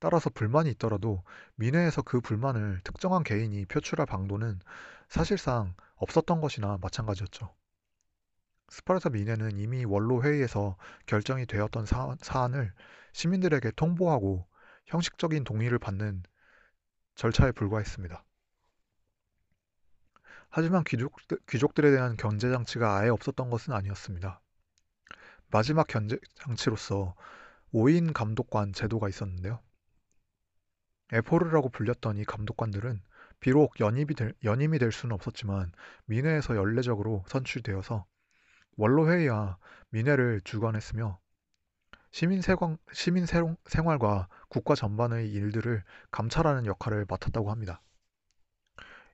따라서 0.01 0.29
불만이 0.29 0.71
있더라도 0.73 1.23
민회에서 1.55 2.03
그 2.03 2.21
불만을 2.21 2.81
특정한 2.85 3.23
개인이 3.23 3.65
표출할 3.67 4.07
방도는 4.07 4.61
사실상 5.09 5.75
없었던 5.97 6.41
것이나 6.41 6.79
마찬가지였죠. 6.83 7.55
스파르타 8.69 9.11
민회는 9.11 9.57
이미 9.57 9.85
원로 9.85 10.23
회의에서 10.23 10.77
결정이 11.07 11.47
되었던 11.47 11.87
사안을 12.21 12.73
시민들에게 13.15 13.71
통보하고 13.77 14.47
형식적인 14.87 15.45
동의를 15.45 15.79
받는 15.79 16.25
절차에 17.15 17.53
불과했습니다. 17.53 18.25
하지만 20.51 20.83
귀족들, 20.85 21.39
귀족들에 21.49 21.93
대한 21.93 22.17
견제 22.17 22.51
장치가 22.51 22.99
아예 22.99 23.09
없었던 23.09 23.51
것은 23.51 23.73
아니었습니다. 23.73 24.41
마지막 25.51 25.87
견제 25.87 26.19
장치로서 26.35 27.15
5인 27.73 28.13
감독관 28.13 28.73
제도가 28.73 29.09
있었는데요. 29.09 29.61
에포르라고 31.13 31.69
불렸던 31.69 32.19
이 32.19 32.25
감독관들은 32.25 33.01
비록 33.39 33.79
연임이 33.79 34.15
될, 34.15 34.35
연임이 34.43 34.81
될 34.81 34.91
수는 34.91 35.15
없었지만 35.15 35.71
민회에서 36.07 36.57
연례적으로 36.57 37.25
선출되어서 37.29 38.07
원로회의와 38.77 39.59
민회를 39.91 40.41
주관했으며 40.43 41.21
시민, 42.15 42.41
생활과 43.67 44.29
국가 44.49 44.77
전반의 44.77 45.33
일들을 45.33 45.83
감찰하는 46.13 46.65
역할을 46.65 47.07
맡았다고 47.09 47.51
합니다. 47.51 47.83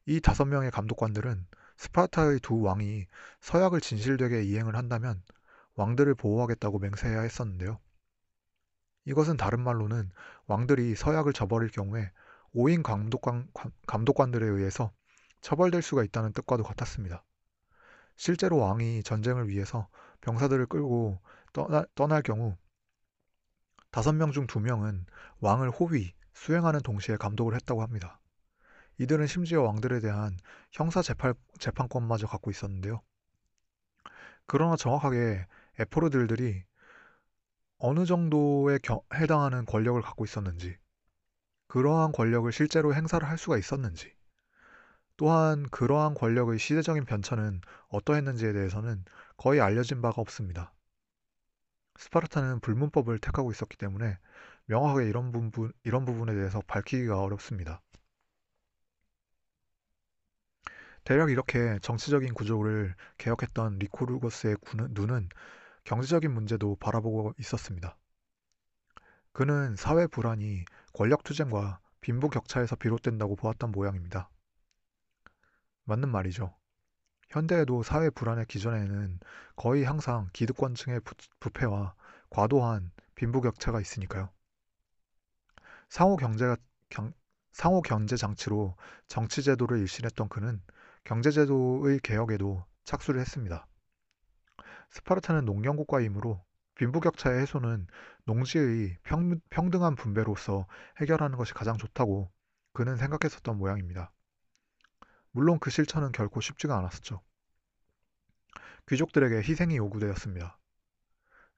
이 0.05 0.21
다섯 0.21 0.45
명의 0.45 0.71
감독관들은 0.71 1.47
스파르타의 1.79 2.41
두 2.41 2.61
왕이 2.61 3.07
서약을 3.41 3.81
진실되게 3.81 4.43
이행을 4.43 4.77
한다면 4.77 5.23
왕들을 5.77 6.15
보호하겠다고 6.15 6.79
맹세해야 6.79 7.23
했었는데요. 7.23 7.79
이것은 9.07 9.39
다른 9.39 9.61
말로는 9.61 10.11
왕들이 10.45 10.95
서약을 10.95 11.33
저버릴 11.33 11.71
경우에 11.71 12.13
오인 12.53 12.83
감독관, 12.83 13.49
감독관들에 13.87 14.47
의해서 14.47 14.93
처벌될 15.41 15.81
수가 15.81 16.05
있다는 16.05 16.35
뜻과도 16.35 16.65
같았습니다. 16.65 17.25
실제로 18.17 18.59
왕이 18.59 19.05
전쟁을 19.05 19.49
위해서 19.49 19.89
병사들을 20.21 20.67
끌고 20.67 21.19
떠나, 21.55 21.87
떠날 21.95 22.21
경우 22.21 22.59
다섯 23.91 24.13
명 24.13 24.33
중 24.33 24.47
두 24.47 24.61
명은 24.61 25.05
왕을 25.41 25.71
호위, 25.71 26.15
수행하는 26.35 26.81
동시에 26.81 27.17
감독을 27.17 27.55
했다고 27.57 27.83
합니다. 27.83 28.21
이들은 28.99 29.27
심지어 29.27 29.63
왕들에 29.63 30.01
대한 30.01 30.37
형사 30.73 31.03
재판, 31.03 31.35
재판권마저 31.59 32.27
갖고 32.27 32.51
있었는데요. 32.51 33.03
그러나 34.47 34.77
정확하게 34.77 35.47
에포르들들이 35.79 36.65
어느 37.79 38.05
정도에 38.05 38.79
겨, 38.83 39.03
해당하는 39.15 39.65
권력을 39.65 40.01
갖고 40.03 40.25
있었는지, 40.25 40.77
그러한 41.69 42.13
권력을 42.13 42.51
실제로 42.53 42.95
행사를 42.95 43.27
할 43.27 43.39
수가 43.39 43.57
있었는지, 43.59 44.15
또한 45.17 45.69
그러한 45.71 46.15
권력의 46.15 46.59
시대적인 46.59 47.05
변천은 47.05 47.61
어떠했는지에 47.89 48.53
대해서는 48.53 49.05
거의 49.37 49.61
알려진 49.61 50.03
바가 50.03 50.21
없습니다. 50.21 50.73
스파르타는 52.01 52.61
불문법을 52.61 53.19
택하고 53.19 53.51
있었기 53.51 53.77
때문에 53.77 54.17
명확하게 54.65 55.07
이런 55.07 55.33
부분, 55.33 55.71
이런 55.85 56.07
부분에 56.07 56.35
대해서 56.35 56.63
밝히기가 56.67 57.21
어렵습니다. 57.21 57.83
대략 61.05 61.31
이렇게 61.31 61.79
정치적인 61.83 62.33
구조를 62.33 62.95
개혁했던 63.19 63.79
리코르고스의 63.81 64.57
눈은 64.91 65.29
경제적인 65.85 66.33
문제도 66.33 66.75
바라보고 66.77 67.35
있었습니다. 67.39 67.99
그는 69.33 69.77
사회 69.77 70.07
불안이 70.07 70.65
권력 70.95 71.23
투쟁과 71.23 71.81
빈부 72.01 72.31
격차에서 72.31 72.77
비롯된다고 72.77 73.37
보았던 73.37 73.73
모양입니다. 73.73 74.31
맞는 75.85 76.09
말이죠. 76.09 76.60
현대에도 77.31 77.83
사회 77.83 78.11
불안의 78.11 78.47
기전에는 78.47 79.21
거의 79.57 79.85
항상 79.85 80.29
기득권층의 80.33 81.01
부패와 81.39 81.95
과도한 82.29 82.91
빈부격차가 83.15 83.81
있으니까요. 83.81 84.31
상호 85.89 86.17
경제가 86.17 86.57
경, 86.89 87.13
상호 87.53 87.83
경제 87.83 88.17
장치로 88.17 88.77
정치 89.07 89.43
제도를 89.43 89.79
일신했던 89.79 90.29
그는 90.29 90.61
경제 91.05 91.31
제도의 91.31 92.01
개혁에도 92.01 92.65
착수를 92.85 93.21
했습니다. 93.21 93.67
스파르타는 94.91 95.45
농경 95.45 95.77
국가이므로 95.77 96.45
빈부격차의 96.75 97.43
해소는 97.43 97.87
농지의 98.25 98.97
평, 99.03 99.41
평등한 99.51 99.95
분배로서 99.95 100.67
해결하는 101.01 101.37
것이 101.39 101.55
가장 101.55 101.77
좋다고 101.77 102.33
그는 102.73 102.97
생각했었던 102.97 103.57
모양입니다. 103.57 104.13
물론 105.33 105.59
그 105.59 105.71
실천은 105.71 106.13
결코 106.13 106.41
쉽지가 106.41 106.77
않았었죠. 106.77 107.23
귀족들에게 108.89 109.37
희생이 109.37 109.77
요구되었습니다. 109.77 110.59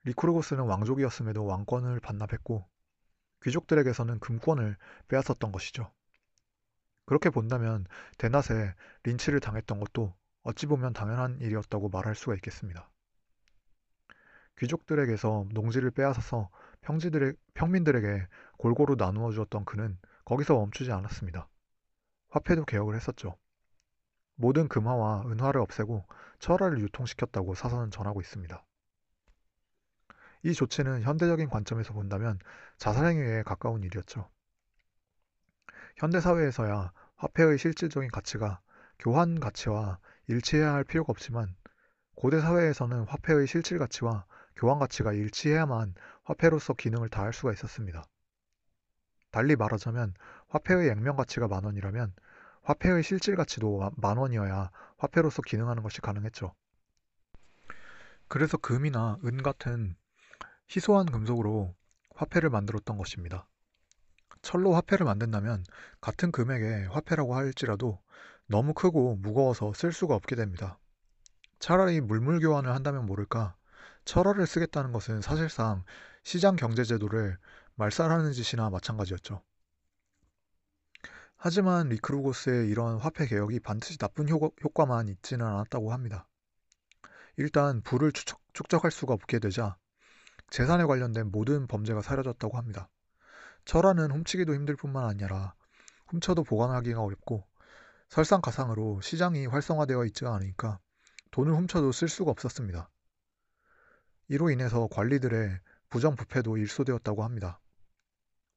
리쿠르고스는 0.03 0.65
왕족이었음에도 0.65 1.45
왕권을 1.45 1.99
반납했고 1.99 2.67
귀족들에게서는 3.43 4.19
금권을 4.19 4.77
빼앗았던 5.07 5.51
것이죠. 5.51 5.91
그렇게 7.05 7.29
본다면 7.29 7.85
대낮에 8.17 8.75
린치를 9.03 9.39
당했던 9.39 9.79
것도 9.79 10.15
어찌 10.43 10.65
보면 10.67 10.93
당연한 10.93 11.39
일이었다고 11.39 11.89
말할 11.89 12.15
수가 12.15 12.35
있겠습니다. 12.35 12.89
귀족들에게서 14.59 15.47
농지를 15.51 15.91
빼앗아서 15.91 16.49
평지들의, 16.81 17.33
평민들에게 17.53 18.27
골고루 18.57 18.95
나누어 18.95 19.31
주었던 19.31 19.65
그는 19.65 19.97
거기서 20.25 20.53
멈추지 20.53 20.91
않았습니다. 20.91 21.49
화폐도 22.29 22.65
개혁을 22.65 22.95
했었죠. 22.95 23.37
모든 24.35 24.67
금화와 24.67 25.23
은화를 25.27 25.61
없애고 25.61 26.05
철화를 26.39 26.79
유통시켰다고 26.79 27.55
사서는 27.55 27.91
전하고 27.91 28.21
있습니다. 28.21 28.63
이 30.43 30.53
조치는 30.53 31.03
현대적인 31.03 31.49
관점에서 31.49 31.93
본다면 31.93 32.37
자살행위에 32.77 33.43
가까운 33.43 33.83
일이었죠. 33.83 34.29
현대사회에서야 35.97 36.91
화폐의 37.15 37.57
실질적인 37.57 38.09
가치가 38.09 38.59
교환 38.99 39.39
가치와 39.39 39.99
일치해야 40.27 40.73
할 40.73 40.83
필요가 40.83 41.11
없지만 41.11 41.55
고대 42.15 42.39
사회에서는 42.41 43.03
화폐의 43.03 43.47
실질 43.47 43.79
가치와 43.79 44.25
교환 44.55 44.79
가치가 44.79 45.13
일치해야만 45.13 45.95
화폐로서 46.23 46.73
기능을 46.73 47.09
다할 47.09 47.33
수가 47.33 47.53
있었습니다. 47.53 48.03
달리 49.31 49.55
말하자면 49.55 50.13
화폐의 50.49 50.89
액면 50.89 51.15
가치가 51.15 51.47
만 51.47 51.63
원이라면 51.63 52.13
화폐의 52.63 53.03
실질 53.03 53.35
가치도 53.35 53.91
만 53.97 54.17
원이어야 54.17 54.71
화폐로서 54.97 55.41
기능하는 55.41 55.83
것이 55.83 56.01
가능했죠. 56.01 56.53
그래서 58.27 58.57
금이나 58.57 59.19
은 59.25 59.43
같은 59.43 59.95
희소한 60.69 61.05
금속으로 61.05 61.75
화폐를 62.15 62.49
만들었던 62.49 62.97
것입니다. 62.97 63.47
철로 64.41 64.73
화폐를 64.73 65.05
만든다면 65.05 65.63
같은 66.01 66.31
금액의 66.31 66.87
화폐라고 66.87 67.35
할지라도 67.35 68.01
너무 68.47 68.73
크고 68.73 69.15
무거워서 69.17 69.73
쓸 69.73 69.91
수가 69.91 70.15
없게 70.15 70.35
됩니다. 70.35 70.79
차라리 71.59 72.01
물물 72.01 72.39
교환을 72.39 72.73
한다면 72.73 73.05
모를까 73.05 73.55
철화를 74.05 74.47
쓰겠다는 74.47 74.91
것은 74.91 75.21
사실상 75.21 75.83
시장 76.23 76.55
경제 76.55 76.83
제도를 76.83 77.37
말살하는 77.75 78.33
짓이나 78.33 78.69
마찬가지였죠. 78.69 79.41
하지만 81.45 81.89
리쿠르고스의 81.89 82.69
이런 82.69 82.97
화폐 82.97 83.27
개혁이 83.27 83.59
반드시 83.59 83.97
나쁜 83.97 84.29
효과, 84.29 84.49
효과만 84.63 85.09
있지는 85.09 85.45
않았다고 85.45 85.91
합니다. 85.91 86.25
일단 87.35 87.81
부를 87.81 88.13
축적, 88.13 88.39
축적 88.53 88.85
할 88.85 88.91
수가 88.91 89.13
없게 89.13 89.39
되자 89.39 89.75
재산에 90.51 90.85
관련된 90.85 91.31
모든 91.31 91.67
범죄가 91.67 92.01
사라졌다고 92.01 92.57
합니다. 92.57 92.89
철화는 93.65 94.11
훔치기도 94.11 94.53
힘들 94.53 94.77
뿐만 94.77 95.03
아니라 95.03 95.53
훔쳐도 96.07 96.45
보관하기가 96.45 97.01
어렵고 97.01 97.45
설상가상으로 98.07 99.01
시장이 99.01 99.47
활성화되어 99.47 100.05
있지 100.05 100.25
않으니까 100.25 100.79
돈을 101.31 101.53
훔쳐도 101.55 101.91
쓸 101.91 102.07
수가 102.07 102.31
없었습니다. 102.31 102.89
이로 104.29 104.49
인해서 104.49 104.87
관리들의 104.89 105.59
부정부패도 105.89 106.55
일소되었다고 106.55 107.21
합니다. 107.25 107.59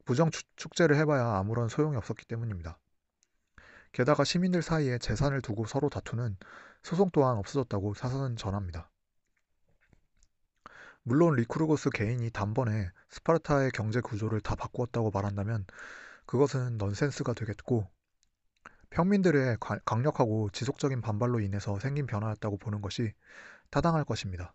부정 0.07 0.31
축제를 0.55 0.97
해봐야 0.97 1.37
아무런 1.37 1.69
소용이 1.69 1.97
없었기 1.97 2.25
때문입니다. 2.27 2.79
게다가 3.93 4.25
시민들 4.25 4.63
사이에 4.63 4.99
재산을 4.99 5.43
두고 5.43 5.67
서로 5.67 5.91
다투는 5.91 6.37
소송 6.83 7.11
또한 7.13 7.37
없어졌다고 7.37 7.95
사설은 7.95 8.37
전합니다. 8.37 8.91
물론 11.03 11.35
리쿠르고스 11.35 11.91
개인이 11.91 12.31
단번에 12.31 12.91
스파르타의 13.11 13.73
경제 13.73 14.01
구조를 14.01 14.41
다 14.41 14.55
바꾸었다고 14.55 15.11
말한다면 15.11 15.67
그것은 16.25 16.79
넌센스가 16.79 17.33
되겠고 17.35 17.89
평민들의 18.91 19.57
강력하고 19.85 20.51
지속적인 20.51 21.01
반발로 21.01 21.41
인해서 21.41 21.79
생긴 21.81 22.07
변화였다고 22.07 22.59
보는 22.59 22.81
것이 22.81 23.13
타당할 23.71 24.05
것입니다. 24.05 24.55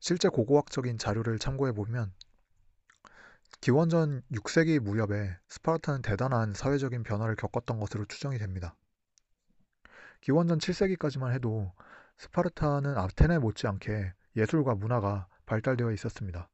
실제 0.00 0.28
고고학적인 0.28 0.98
자료를 0.98 1.38
참고해 1.38 1.72
보면 1.72 2.12
기원전 3.60 4.22
6세기 4.32 4.78
무렵에 4.78 5.38
스파르타는 5.48 6.02
대단한 6.02 6.54
사회적인 6.54 7.02
변화를 7.02 7.36
겪었던 7.36 7.78
것으로 7.78 8.04
추정이 8.04 8.38
됩니다. 8.38 8.74
기원전 10.20 10.58
7세기까지만 10.58 11.32
해도 11.32 11.72
스파르타는 12.18 12.96
아테네 12.96 13.38
못지않게 13.38 14.12
예술과 14.36 14.74
문화가 14.74 15.28
발달되어 15.46 15.92
있었습니다. 15.92 16.48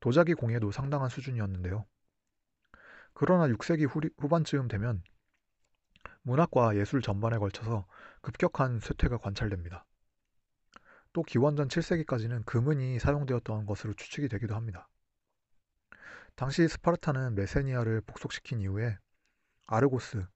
도자기 0.00 0.34
공예도 0.34 0.70
상당한 0.70 1.08
수준이었는데요. 1.08 1.86
그러나 3.14 3.46
6세기 3.54 3.88
후반쯤 4.18 4.68
되면 4.68 5.02
문학과 6.22 6.76
예술 6.76 7.00
전반에 7.00 7.38
걸쳐서 7.38 7.86
급격한 8.20 8.80
쇠퇴가 8.80 9.18
관찰됩니다. 9.18 9.84
또 11.12 11.22
기원전 11.22 11.68
7세기까지는 11.68 12.44
금은이 12.44 12.98
사용되었던 12.98 13.66
것으로 13.66 13.94
추측이 13.94 14.28
되기도 14.28 14.54
합니다. 14.56 14.88
당시 16.36 16.66
스파르타는 16.66 17.36
메세니아를 17.36 18.00
복속시킨 18.00 18.60
이후에 18.60 18.98
아르고스, 19.66 20.26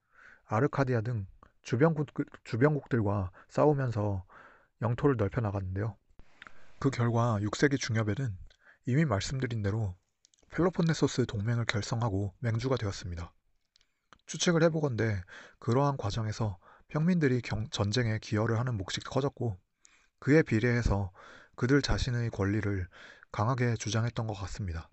아르카디아 0.44 1.00
등 1.00 1.26
주변국, 1.62 2.06
주변국들과 2.44 3.32
싸우면서 3.48 4.24
영토를 4.80 5.16
넓혀 5.16 5.40
나갔는데요. 5.40 5.96
그 6.78 6.90
결과 6.90 7.38
6세기 7.40 7.80
중엽에는 7.80 8.37
이미 8.87 9.04
말씀드린 9.04 9.61
대로 9.61 9.96
펠로폰네소스 10.50 11.26
동맹을 11.26 11.64
결성하고 11.64 12.32
맹주가 12.38 12.76
되었습니다. 12.76 13.32
추측을 14.26 14.62
해보건대 14.62 15.20
그러한 15.58 15.96
과정에서 15.96 16.58
평민들이 16.87 17.40
경, 17.42 17.68
전쟁에 17.70 18.18
기여를 18.20 18.58
하는 18.58 18.76
몫이 18.76 19.00
커졌고 19.00 19.58
그에 20.20 20.42
비례해서 20.42 21.11
그들 21.56 21.82
자신의 21.82 22.30
권리를 22.30 22.87
강하게 23.32 23.74
주장했던 23.74 24.28
것 24.28 24.34
같습니다. 24.34 24.88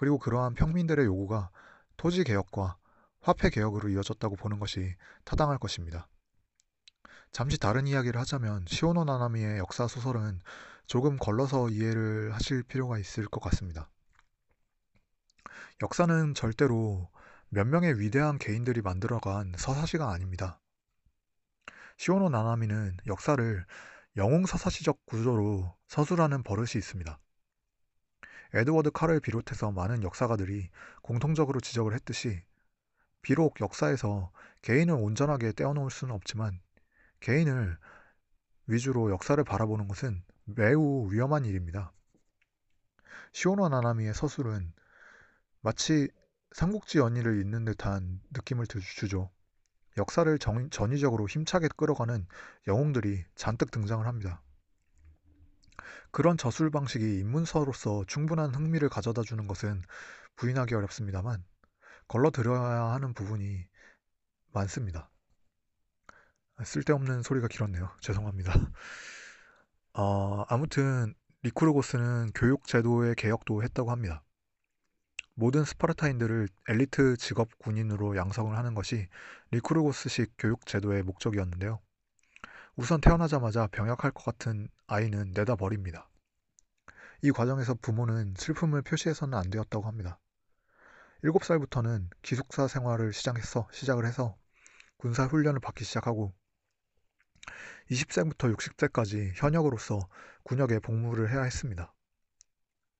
그리고 0.00 0.16
그러한 0.16 0.54
평민들의 0.54 1.04
요구가 1.04 1.50
토지 1.98 2.24
개혁과 2.24 2.78
화폐 3.20 3.50
개혁으로 3.50 3.90
이어졌다고 3.90 4.34
보는 4.36 4.58
것이 4.58 4.96
타당할 5.24 5.58
것입니다. 5.58 6.08
잠시 7.32 7.58
다른 7.58 7.86
이야기를 7.86 8.18
하자면 8.18 8.64
시오노 8.66 9.04
나나미의 9.04 9.58
역사 9.58 9.86
소설은 9.86 10.40
조금 10.86 11.18
걸러서 11.18 11.68
이해를 11.68 12.32
하실 12.32 12.62
필요가 12.62 12.96
있을 12.96 13.26
것 13.26 13.42
같습니다. 13.42 13.90
역사는 15.82 16.32
절대로 16.32 17.10
몇 17.50 17.66
명의 17.66 18.00
위대한 18.00 18.38
개인들이 18.38 18.80
만들어간 18.80 19.52
서사시가 19.58 20.10
아닙니다. 20.10 20.62
시오노 21.98 22.30
나나미는 22.30 22.96
역사를 23.06 23.66
영웅 24.16 24.46
서사시적 24.46 25.04
구조로 25.04 25.76
서술하는 25.88 26.42
버릇이 26.42 26.70
있습니다. 26.76 27.20
에드워드 28.52 28.90
카를 28.90 29.20
비롯해서 29.20 29.70
많은 29.70 30.02
역사가들이 30.02 30.70
공통적으로 31.02 31.60
지적을 31.60 31.94
했듯이 31.94 32.42
비록 33.22 33.60
역사에서 33.60 34.32
개인을 34.62 34.94
온전하게 34.94 35.52
떼어놓을 35.52 35.90
수는 35.90 36.14
없지만 36.14 36.60
개인을 37.20 37.78
위주로 38.66 39.10
역사를 39.10 39.42
바라보는 39.42 39.88
것은 39.88 40.22
매우 40.44 41.10
위험한 41.12 41.44
일입니다. 41.44 41.92
시오노 43.32 43.68
나나미의 43.68 44.14
서술은 44.14 44.72
마치 45.60 46.08
삼국지 46.52 46.98
연의를 46.98 47.40
잇는 47.42 47.64
듯한 47.64 48.20
느낌을 48.32 48.66
주죠. 48.66 49.30
역사를 49.96 50.38
정, 50.38 50.70
전위적으로 50.70 51.28
힘차게 51.28 51.68
끌어가는 51.76 52.26
영웅들이 52.66 53.24
잔뜩 53.34 53.70
등장을 53.70 54.06
합니다. 54.06 54.42
그런 56.10 56.36
저술 56.36 56.70
방식이 56.70 57.18
입문서로서 57.18 58.04
충분한 58.06 58.54
흥미를 58.54 58.88
가져다 58.88 59.22
주는 59.22 59.46
것은 59.46 59.82
부인하기 60.36 60.74
어렵습니다만 60.74 61.44
걸러들여야 62.08 62.92
하는 62.92 63.14
부분이 63.14 63.66
많습니다. 64.52 65.10
쓸데없는 66.64 67.22
소리가 67.22 67.48
길었네요. 67.48 67.90
죄송합니다. 68.00 68.52
어, 69.94 70.44
아무튼 70.48 71.14
리쿠르고스는 71.42 72.32
교육 72.34 72.66
제도의 72.66 73.14
개혁도 73.14 73.62
했다고 73.62 73.90
합니다. 73.90 74.22
모든 75.34 75.64
스파르타인들을 75.64 76.48
엘리트 76.68 77.16
직업 77.16 77.58
군인으로 77.58 78.16
양성을 78.16 78.54
하는 78.54 78.74
것이 78.74 79.08
리쿠르고스식 79.52 80.34
교육 80.36 80.66
제도의 80.66 81.02
목적이었는데요. 81.02 81.80
우선 82.76 83.00
태어나자마자 83.00 83.66
병약할 83.68 84.10
것 84.10 84.24
같은 84.24 84.68
아이는 84.92 85.30
내다 85.34 85.54
버립니다. 85.54 86.10
이 87.22 87.30
과정에서 87.30 87.74
부모는 87.74 88.34
슬픔을 88.36 88.82
표시해서는 88.82 89.38
안 89.38 89.48
되었다고 89.48 89.86
합니다. 89.86 90.18
7살부터는 91.22 92.08
기숙사 92.22 92.66
생활을 92.66 93.12
시작해서, 93.12 93.68
시작을 93.70 94.04
해서 94.04 94.36
군사 94.96 95.26
훈련을 95.26 95.60
받기 95.60 95.84
시작하고 95.84 96.34
20세부터 97.88 98.52
60세까지 98.56 99.30
현역으로서 99.36 100.00
군역에 100.42 100.80
복무를 100.80 101.30
해야 101.30 101.42
했습니다. 101.42 101.94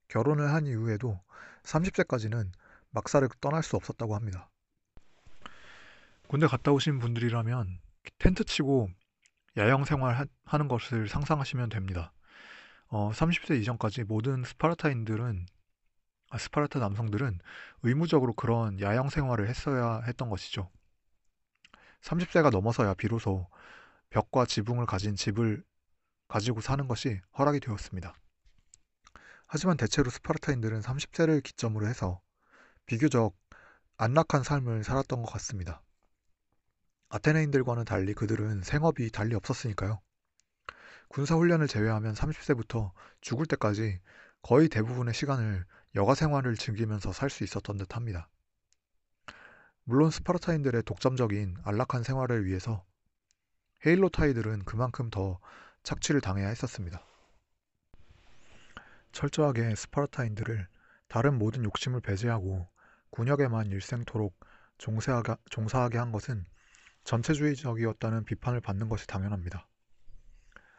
결혼을 0.07 0.53
한 0.53 0.68
이후에도 0.68 1.20
30세까지는 1.64 2.53
막사를 2.90 3.29
떠날 3.40 3.64
수 3.64 3.74
없었다고 3.74 4.14
합니다. 4.14 4.48
군대 6.29 6.46
갔다 6.46 6.70
오신 6.70 7.00
분들이라면 7.00 7.81
텐트 8.18 8.44
치고 8.44 8.90
야영 9.57 9.85
생활 9.85 10.29
하는 10.45 10.69
것을 10.69 11.09
상상하시면 11.09 11.71
됩니다. 11.71 12.13
어, 12.89 13.11
30세 13.13 13.61
이전까지 13.61 14.05
모든 14.05 14.45
스파르타인들은 14.45 15.47
아, 16.31 16.39
스파르타 16.39 16.79
남성들은 16.79 17.41
의무적으로 17.83 18.33
그런 18.35 18.81
야영 18.81 19.11
생활을 19.11 19.49
했어야 19.49 20.03
했던 20.07 20.31
것이죠. 20.31 20.71
30세가 22.03 22.51
넘어서야 22.51 22.95
비로소 22.95 23.49
벽과 24.11 24.47
지붕을 24.47 24.87
가진 24.87 25.17
집을 25.17 25.65
가지고 26.29 26.61
사는 26.61 26.87
것이 26.87 27.21
허락이 27.37 27.59
되었습니다. 27.61 28.15
하지만 29.47 29.77
대체로 29.77 30.11
스파르타인들은 30.11 30.81
30세를 30.81 31.43
기점으로 31.43 31.89
해서 31.89 32.21
비교적 32.87 33.37
안락한 33.97 34.45
삶을 34.45 34.85
살았던 34.85 35.23
것 35.23 35.33
같습니다. 35.33 35.83
아테네인들과는 37.11 37.85
달리 37.85 38.14
그들은 38.14 38.62
생업이 38.62 39.11
달리 39.11 39.35
없었으니까요. 39.35 40.01
군사훈련을 41.09 41.66
제외하면 41.66 42.14
30세부터 42.14 42.92
죽을 43.20 43.46
때까지 43.46 44.01
거의 44.42 44.68
대부분의 44.68 45.12
시간을 45.12 45.64
여가 45.96 46.14
생활을 46.14 46.55
즐기면서 46.55 47.12
살 47.12 47.29
수 47.29 47.42
있었던 47.42 47.79
듯 47.79 47.96
합니다. 47.96 48.29
물론 49.83 50.12
스파르타인들의 50.12 50.85
독점적인 50.85 51.57
안락한 51.64 52.05
생활을 52.05 52.46
위해서 52.46 52.85
헤일로타이들은 53.85 54.64
그만큼 54.64 55.11
더 55.11 55.40
착취를 55.83 56.20
당해야 56.20 56.46
했었습니다. 56.46 57.03
철저하게 59.11 59.75
스파르타인들을 59.75 60.68
다른 61.09 61.38
모든 61.38 61.64
욕심을 61.64 62.01
배제하고 62.03 62.68
군역에만 63.11 63.66
일생토록 63.73 64.38
종사하게, 64.79 65.99
한 65.99 66.12
것은 66.12 66.46
전체주의적이었다는 67.05 68.25
비판을 68.25 68.61
받는 68.61 68.89
것이 68.89 69.07
당연합니다. 69.07 69.67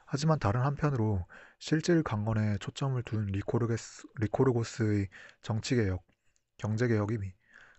하지만 0.06 0.40
다른 0.40 0.62
한편으로 0.62 1.26
실질 1.60 2.04
강건에 2.04 2.58
초점을 2.58 3.02
둔 3.04 3.28
리코르게스, 3.28 4.08
리코르고스의 4.20 5.08
정치개혁, 5.42 6.06
경제개혁이 6.58 7.18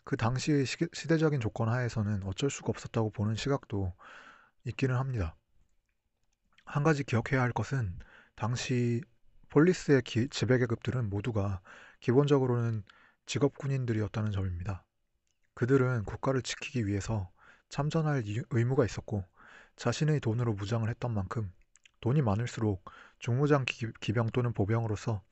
그 0.04 0.16
당시의 0.16 0.64
시대적인 0.64 1.40
조건 1.40 1.68
하에서는 1.68 2.22
어쩔 2.24 2.50
수가 2.50 2.70
없었다고 2.70 3.10
보는 3.10 3.36
시각도 3.36 3.94
있기는 4.64 4.96
합니다. 4.96 5.36
한 6.64 6.82
가지 6.82 7.04
기억해야 7.04 7.42
할 7.42 7.52
것은 7.52 7.98
당시 8.34 9.02
폴리스의 9.50 10.02
기, 10.02 10.28
지배계급들은 10.28 11.10
모두가 11.10 11.60
기본적으로는 12.00 12.82
직업 13.26 13.58
군인들이었다는 13.58 14.32
점입니다. 14.32 14.84
그들은 15.54 16.04
국가를 16.04 16.40
지키기 16.42 16.86
위해서 16.86 17.30
참전할 17.72 18.22
의무가 18.50 18.84
있었고 18.84 19.24
자신의 19.76 20.20
돈으로 20.20 20.52
무장을 20.52 20.86
했던 20.86 21.14
만큼 21.14 21.50
돈이 22.02 22.20
많을수록 22.20 22.84
중무장 23.18 23.64
기병 23.64 24.28
또는 24.28 24.52
보병으로서 24.52 25.22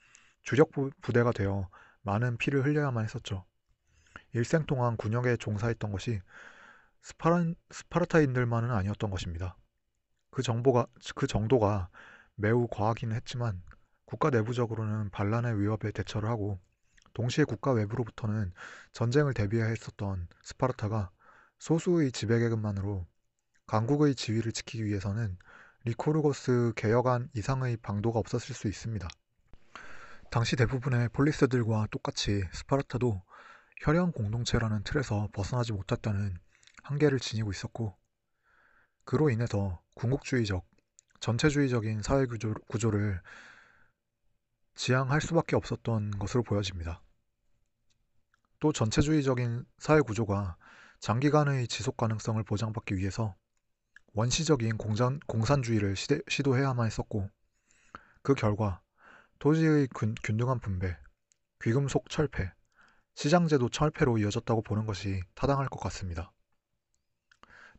주력 0.43 0.71
부대가 1.03 1.33
되어 1.33 1.69
많은 2.01 2.39
피를 2.39 2.65
흘려야만 2.65 3.05
했었죠. 3.05 3.45
일생 4.33 4.65
동안 4.65 4.97
군역에 4.97 5.37
종사했던 5.37 5.93
것이 5.93 6.23
스파른, 7.03 7.57
스파르타인들만은 7.73 8.71
아니었던 8.71 9.11
것입니다. 9.11 9.59
그 10.31 10.41
정보가 10.41 10.87
그 11.15 11.27
정도가 11.27 11.91
매우 12.37 12.69
과하기는 12.71 13.15
했지만 13.17 13.63
국가 14.07 14.31
내부적으로는 14.31 15.11
반란의 15.11 15.61
위협에 15.61 15.91
대처를 15.93 16.31
하고 16.31 16.59
동시에 17.13 17.45
국가 17.45 17.73
외부로부터는 17.73 18.55
전쟁을 18.93 19.35
대비해야 19.35 19.67
했었던 19.67 20.27
스파르타가 20.43 21.11
소수의 21.61 22.11
지배계급만으로 22.11 23.07
강국의 23.67 24.15
지위를 24.15 24.51
지키기 24.51 24.87
위해서는 24.87 25.37
리코르고스 25.85 26.73
개혁안 26.75 27.29
이상의 27.35 27.77
방도가 27.77 28.19
없었을 28.19 28.55
수 28.55 28.67
있습니다. 28.67 29.07
당시 30.31 30.57
대부분의 30.57 31.11
폴리스들과 31.11 31.89
똑같이 31.91 32.45
스파르타도 32.53 33.23
혈연 33.83 34.13
공동체라는 34.13 34.85
틀에서 34.85 35.29
벗어나지 35.33 35.73
못했다는 35.73 36.35
한계를 36.83 37.21
지니고 37.21 37.51
있었고 37.51 37.95
그로 39.05 39.29
인해서 39.29 39.83
군국주의적, 39.95 40.65
전체주의적인 41.21 42.01
사회 42.01 42.25
구조, 42.25 42.55
구조를 42.69 43.21
지향할 44.77 45.21
수밖에 45.21 45.57
없었던 45.57 46.13
것으로 46.13 46.43
보여집니다. 46.43 47.03
또 48.61 48.73
전체주의적인 48.73 49.67
사회 49.79 50.01
구조가 50.01 50.57
장기간의 51.01 51.67
지속 51.69 51.97
가능성을 51.97 52.43
보장받기 52.45 52.97
위해서 52.97 53.35
원시적인 54.13 54.77
공산, 54.77 55.19
공산주의를 55.27 55.97
시대, 55.97 56.21
시도해야만 56.29 56.87
했었고 56.87 57.31
그 58.23 58.35
결과 58.35 58.83
토지의 59.39 59.89
균, 59.95 60.15
균등한 60.23 60.61
분배, 60.61 60.97
귀금속 61.63 62.11
철폐, 62.11 62.53
시장제도 63.15 63.71
철폐로 63.71 64.19
이어졌다고 64.19 64.63
보는 64.63 64.85
것이 64.85 65.23
타당할 65.35 65.69
것 65.69 65.81
같습니다. 65.81 66.33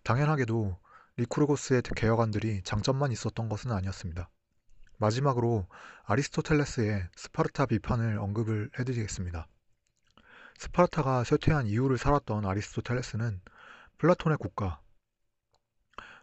당연하게도 0.04 0.80
리쿠르고스의 1.18 1.84
개혁안들이 1.96 2.64
장점만 2.64 3.12
있었던 3.12 3.50
것은 3.50 3.72
아니었습니다. 3.72 4.32
마지막으로 4.98 5.68
아리스토텔레스의 6.04 7.08
스파르타 7.16 7.68
비판을 7.68 8.18
언급을 8.18 8.72
해드리겠습니다. 8.80 9.48
스파르타가 10.62 11.24
쇠퇴한 11.24 11.66
이유를 11.66 11.98
살았던 11.98 12.46
아리스토텔레스는 12.46 13.42
플라톤의 13.98 14.38
국가, 14.38 14.80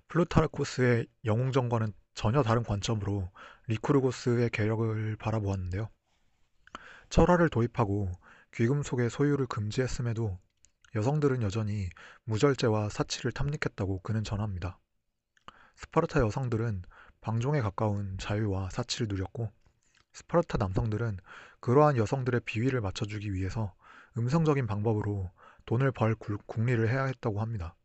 플루타르코스의 0.06 1.08
영웅전과는 1.24 1.92
전혀 2.14 2.44
다른 2.44 2.62
관점으로 2.62 3.32
리쿠르고스의 3.66 4.50
개혁을 4.50 5.16
바라보았는데요. 5.16 5.90
철화를 7.10 7.48
도입하고 7.48 8.12
귀금속의 8.54 9.10
소유를 9.10 9.46
금지했음에도 9.46 10.38
여성들은 10.94 11.42
여전히 11.42 11.88
무절제와 12.22 12.90
사치를 12.90 13.32
탐닉했다고 13.32 14.02
그는 14.02 14.22
전합니다. 14.22 14.78
스파르타 15.74 16.20
여성들은 16.20 16.84
방종에 17.20 17.60
가까운 17.60 18.16
자유와 18.18 18.70
사치를 18.70 19.08
누렸고 19.08 19.50
스파르타 20.12 20.58
남성들은 20.58 21.18
그러한 21.58 21.96
여성들의 21.96 22.42
비위를 22.44 22.80
맞춰주기 22.80 23.34
위해서 23.34 23.74
음성적인 24.18 24.66
방법으로 24.66 25.30
돈을 25.66 25.92
벌 25.92 26.14
궁리를 26.14 26.88
해야 26.88 27.04
했다고 27.04 27.40
합니다. 27.40 27.76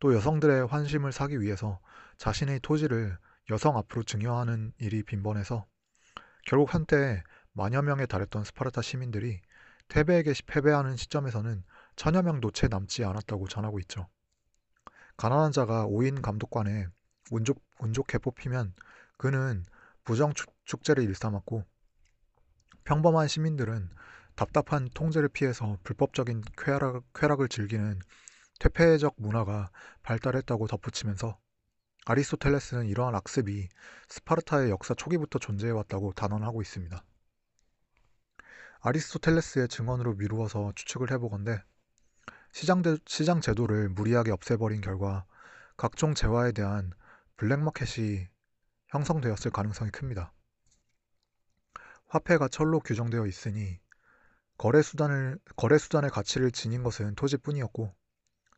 또 0.00 0.14
여성들의 0.14 0.66
환심을 0.66 1.12
사기 1.12 1.40
위해서 1.40 1.80
자신의 2.18 2.60
토지를 2.60 3.18
여성 3.50 3.76
앞으로 3.76 4.02
증여하는 4.02 4.72
일이 4.78 5.02
빈번해서 5.02 5.66
결국 6.46 6.74
한때 6.74 7.22
만여 7.52 7.82
명에 7.82 8.06
달했던 8.06 8.44
스파르타 8.44 8.82
시민들이 8.82 9.40
테베에게 9.88 10.32
패배하는 10.46 10.96
시점에서는 10.96 11.62
천여 11.96 12.22
명도 12.22 12.50
채 12.50 12.68
남지 12.68 13.04
않았다고 13.04 13.48
전하고 13.48 13.78
있죠. 13.80 14.08
가난한 15.16 15.52
자가 15.52 15.86
5인 15.86 16.22
감독관에 16.22 16.86
운족, 17.30 17.62
운족해 17.78 18.18
뽑히면 18.18 18.74
그는 19.16 19.64
부정 20.04 20.32
축제를 20.64 21.04
일삼았고 21.04 21.64
평범한 22.84 23.28
시민들은 23.28 23.88
답답한 24.36 24.88
통제를 24.94 25.28
피해서 25.28 25.78
불법적인 25.84 26.42
쾌락, 26.58 27.04
쾌락을 27.14 27.48
즐기는 27.48 28.00
퇴폐적 28.58 29.14
문화가 29.18 29.70
발달했다고 30.02 30.66
덧붙이면서 30.66 31.38
아리스토텔레스는 32.06 32.86
이러한 32.86 33.14
악습이 33.14 33.68
스파르타의 34.08 34.70
역사 34.70 34.94
초기부터 34.94 35.38
존재해왔다고 35.38 36.12
단언하고 36.12 36.62
있습니다. 36.62 37.04
아리스토텔레스의 38.80 39.68
증언으로 39.68 40.14
미루어서 40.14 40.72
추측을 40.74 41.10
해보건대 41.12 41.62
시장, 42.52 42.82
시장 43.06 43.40
제도를 43.40 43.88
무리하게 43.88 44.32
없애버린 44.32 44.80
결과 44.80 45.24
각종 45.76 46.14
재화에 46.14 46.52
대한 46.52 46.92
블랙마켓이 47.36 48.28
형성되었을 48.88 49.50
가능성이 49.50 49.90
큽니다. 49.90 50.32
화폐가 52.06 52.48
철로 52.48 52.78
규정되어 52.80 53.26
있으니 53.26 53.80
거래 54.56 54.82
수단을 54.82 55.38
거래 55.56 55.78
수단의 55.78 56.10
가치를 56.10 56.52
지닌 56.52 56.82
것은 56.82 57.14
토지뿐이었고 57.16 57.94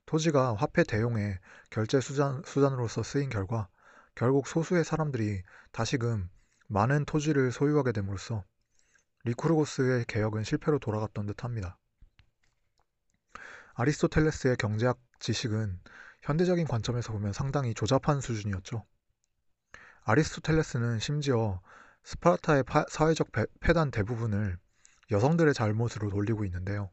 토지가 0.07 0.55
화폐 0.55 0.85
대용의 0.85 1.39
결제 1.71 2.01
수단, 2.01 2.43
수단으로서 2.45 3.03
쓰인 3.03 3.29
결과 3.29 3.69
결국 4.15 4.47
소수의 4.47 4.85
사람들이 4.85 5.43
다시금 5.73 6.29
많은 6.69 7.05
토지를 7.05 7.53
소유하게 7.53 7.93
됨으로써 7.93 8.45
리쿠르고스의 9.25 10.05
개혁은 10.07 10.45
실패로 10.45 10.79
돌아갔던 10.79 11.27
듯합니다. 11.27 11.79
아리스토텔레스의 13.75 14.57
경제학 14.57 14.99
지식은 15.19 15.81
현대적인 16.23 16.67
관점에서 16.67 17.13
보면 17.13 17.33
상당히 17.33 17.75
조잡한 17.75 18.21
수준이었죠. 18.21 18.85
아리스토텔레스는 20.05 20.99
심지어 20.99 21.61
스파르타의 22.05 22.63
파, 22.63 22.85
사회적 22.89 23.33
배, 23.33 23.45
폐단 23.61 23.91
대부분을 23.91 24.59
여성들의 25.11 25.55
잘못으로 25.55 26.11
돌리고 26.11 26.45
있는데요. 26.45 26.91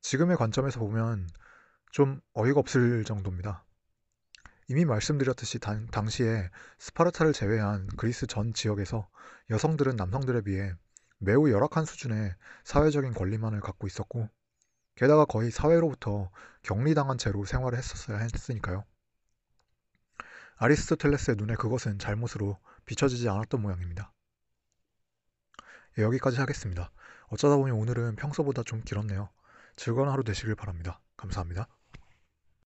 지금의 0.00 0.36
관점에서 0.36 0.80
보면 0.80 1.28
좀 1.90 2.20
어이가 2.32 2.60
없을 2.60 3.04
정도입니다. 3.04 3.64
이미 4.68 4.84
말씀드렸듯이 4.84 5.58
단, 5.58 5.86
당시에 5.88 6.50
스파르타를 6.78 7.32
제외한 7.32 7.86
그리스 7.96 8.26
전 8.26 8.52
지역에서 8.52 9.08
여성들은 9.50 9.96
남성들에 9.96 10.40
비해 10.42 10.72
매우 11.18 11.50
열악한 11.50 11.84
수준의 11.84 12.34
사회적인 12.64 13.14
권리만을 13.14 13.60
갖고 13.60 13.86
있었고 13.86 14.28
게다가 14.96 15.24
거의 15.24 15.50
사회로부터 15.50 16.30
격리당한 16.62 17.18
채로 17.18 17.44
생활을 17.44 17.78
했었어야 17.78 18.18
했으니까요. 18.18 18.84
아리스토텔레스의 20.56 21.36
눈에 21.36 21.54
그것은 21.54 21.98
잘못으로 21.98 22.58
비춰지지 22.86 23.28
않았던 23.28 23.60
모양입니다. 23.60 24.12
예, 25.98 26.02
여기까지 26.02 26.38
하겠습니다. 26.38 26.90
어쩌다 27.28 27.56
보니 27.56 27.72
오늘은 27.72 28.16
평소보다 28.16 28.62
좀 28.62 28.82
길었네요. 28.82 29.30
즐거운 29.76 30.08
하루 30.08 30.24
되시길 30.24 30.54
바랍니다. 30.54 31.00
감사합니다. 31.16 31.68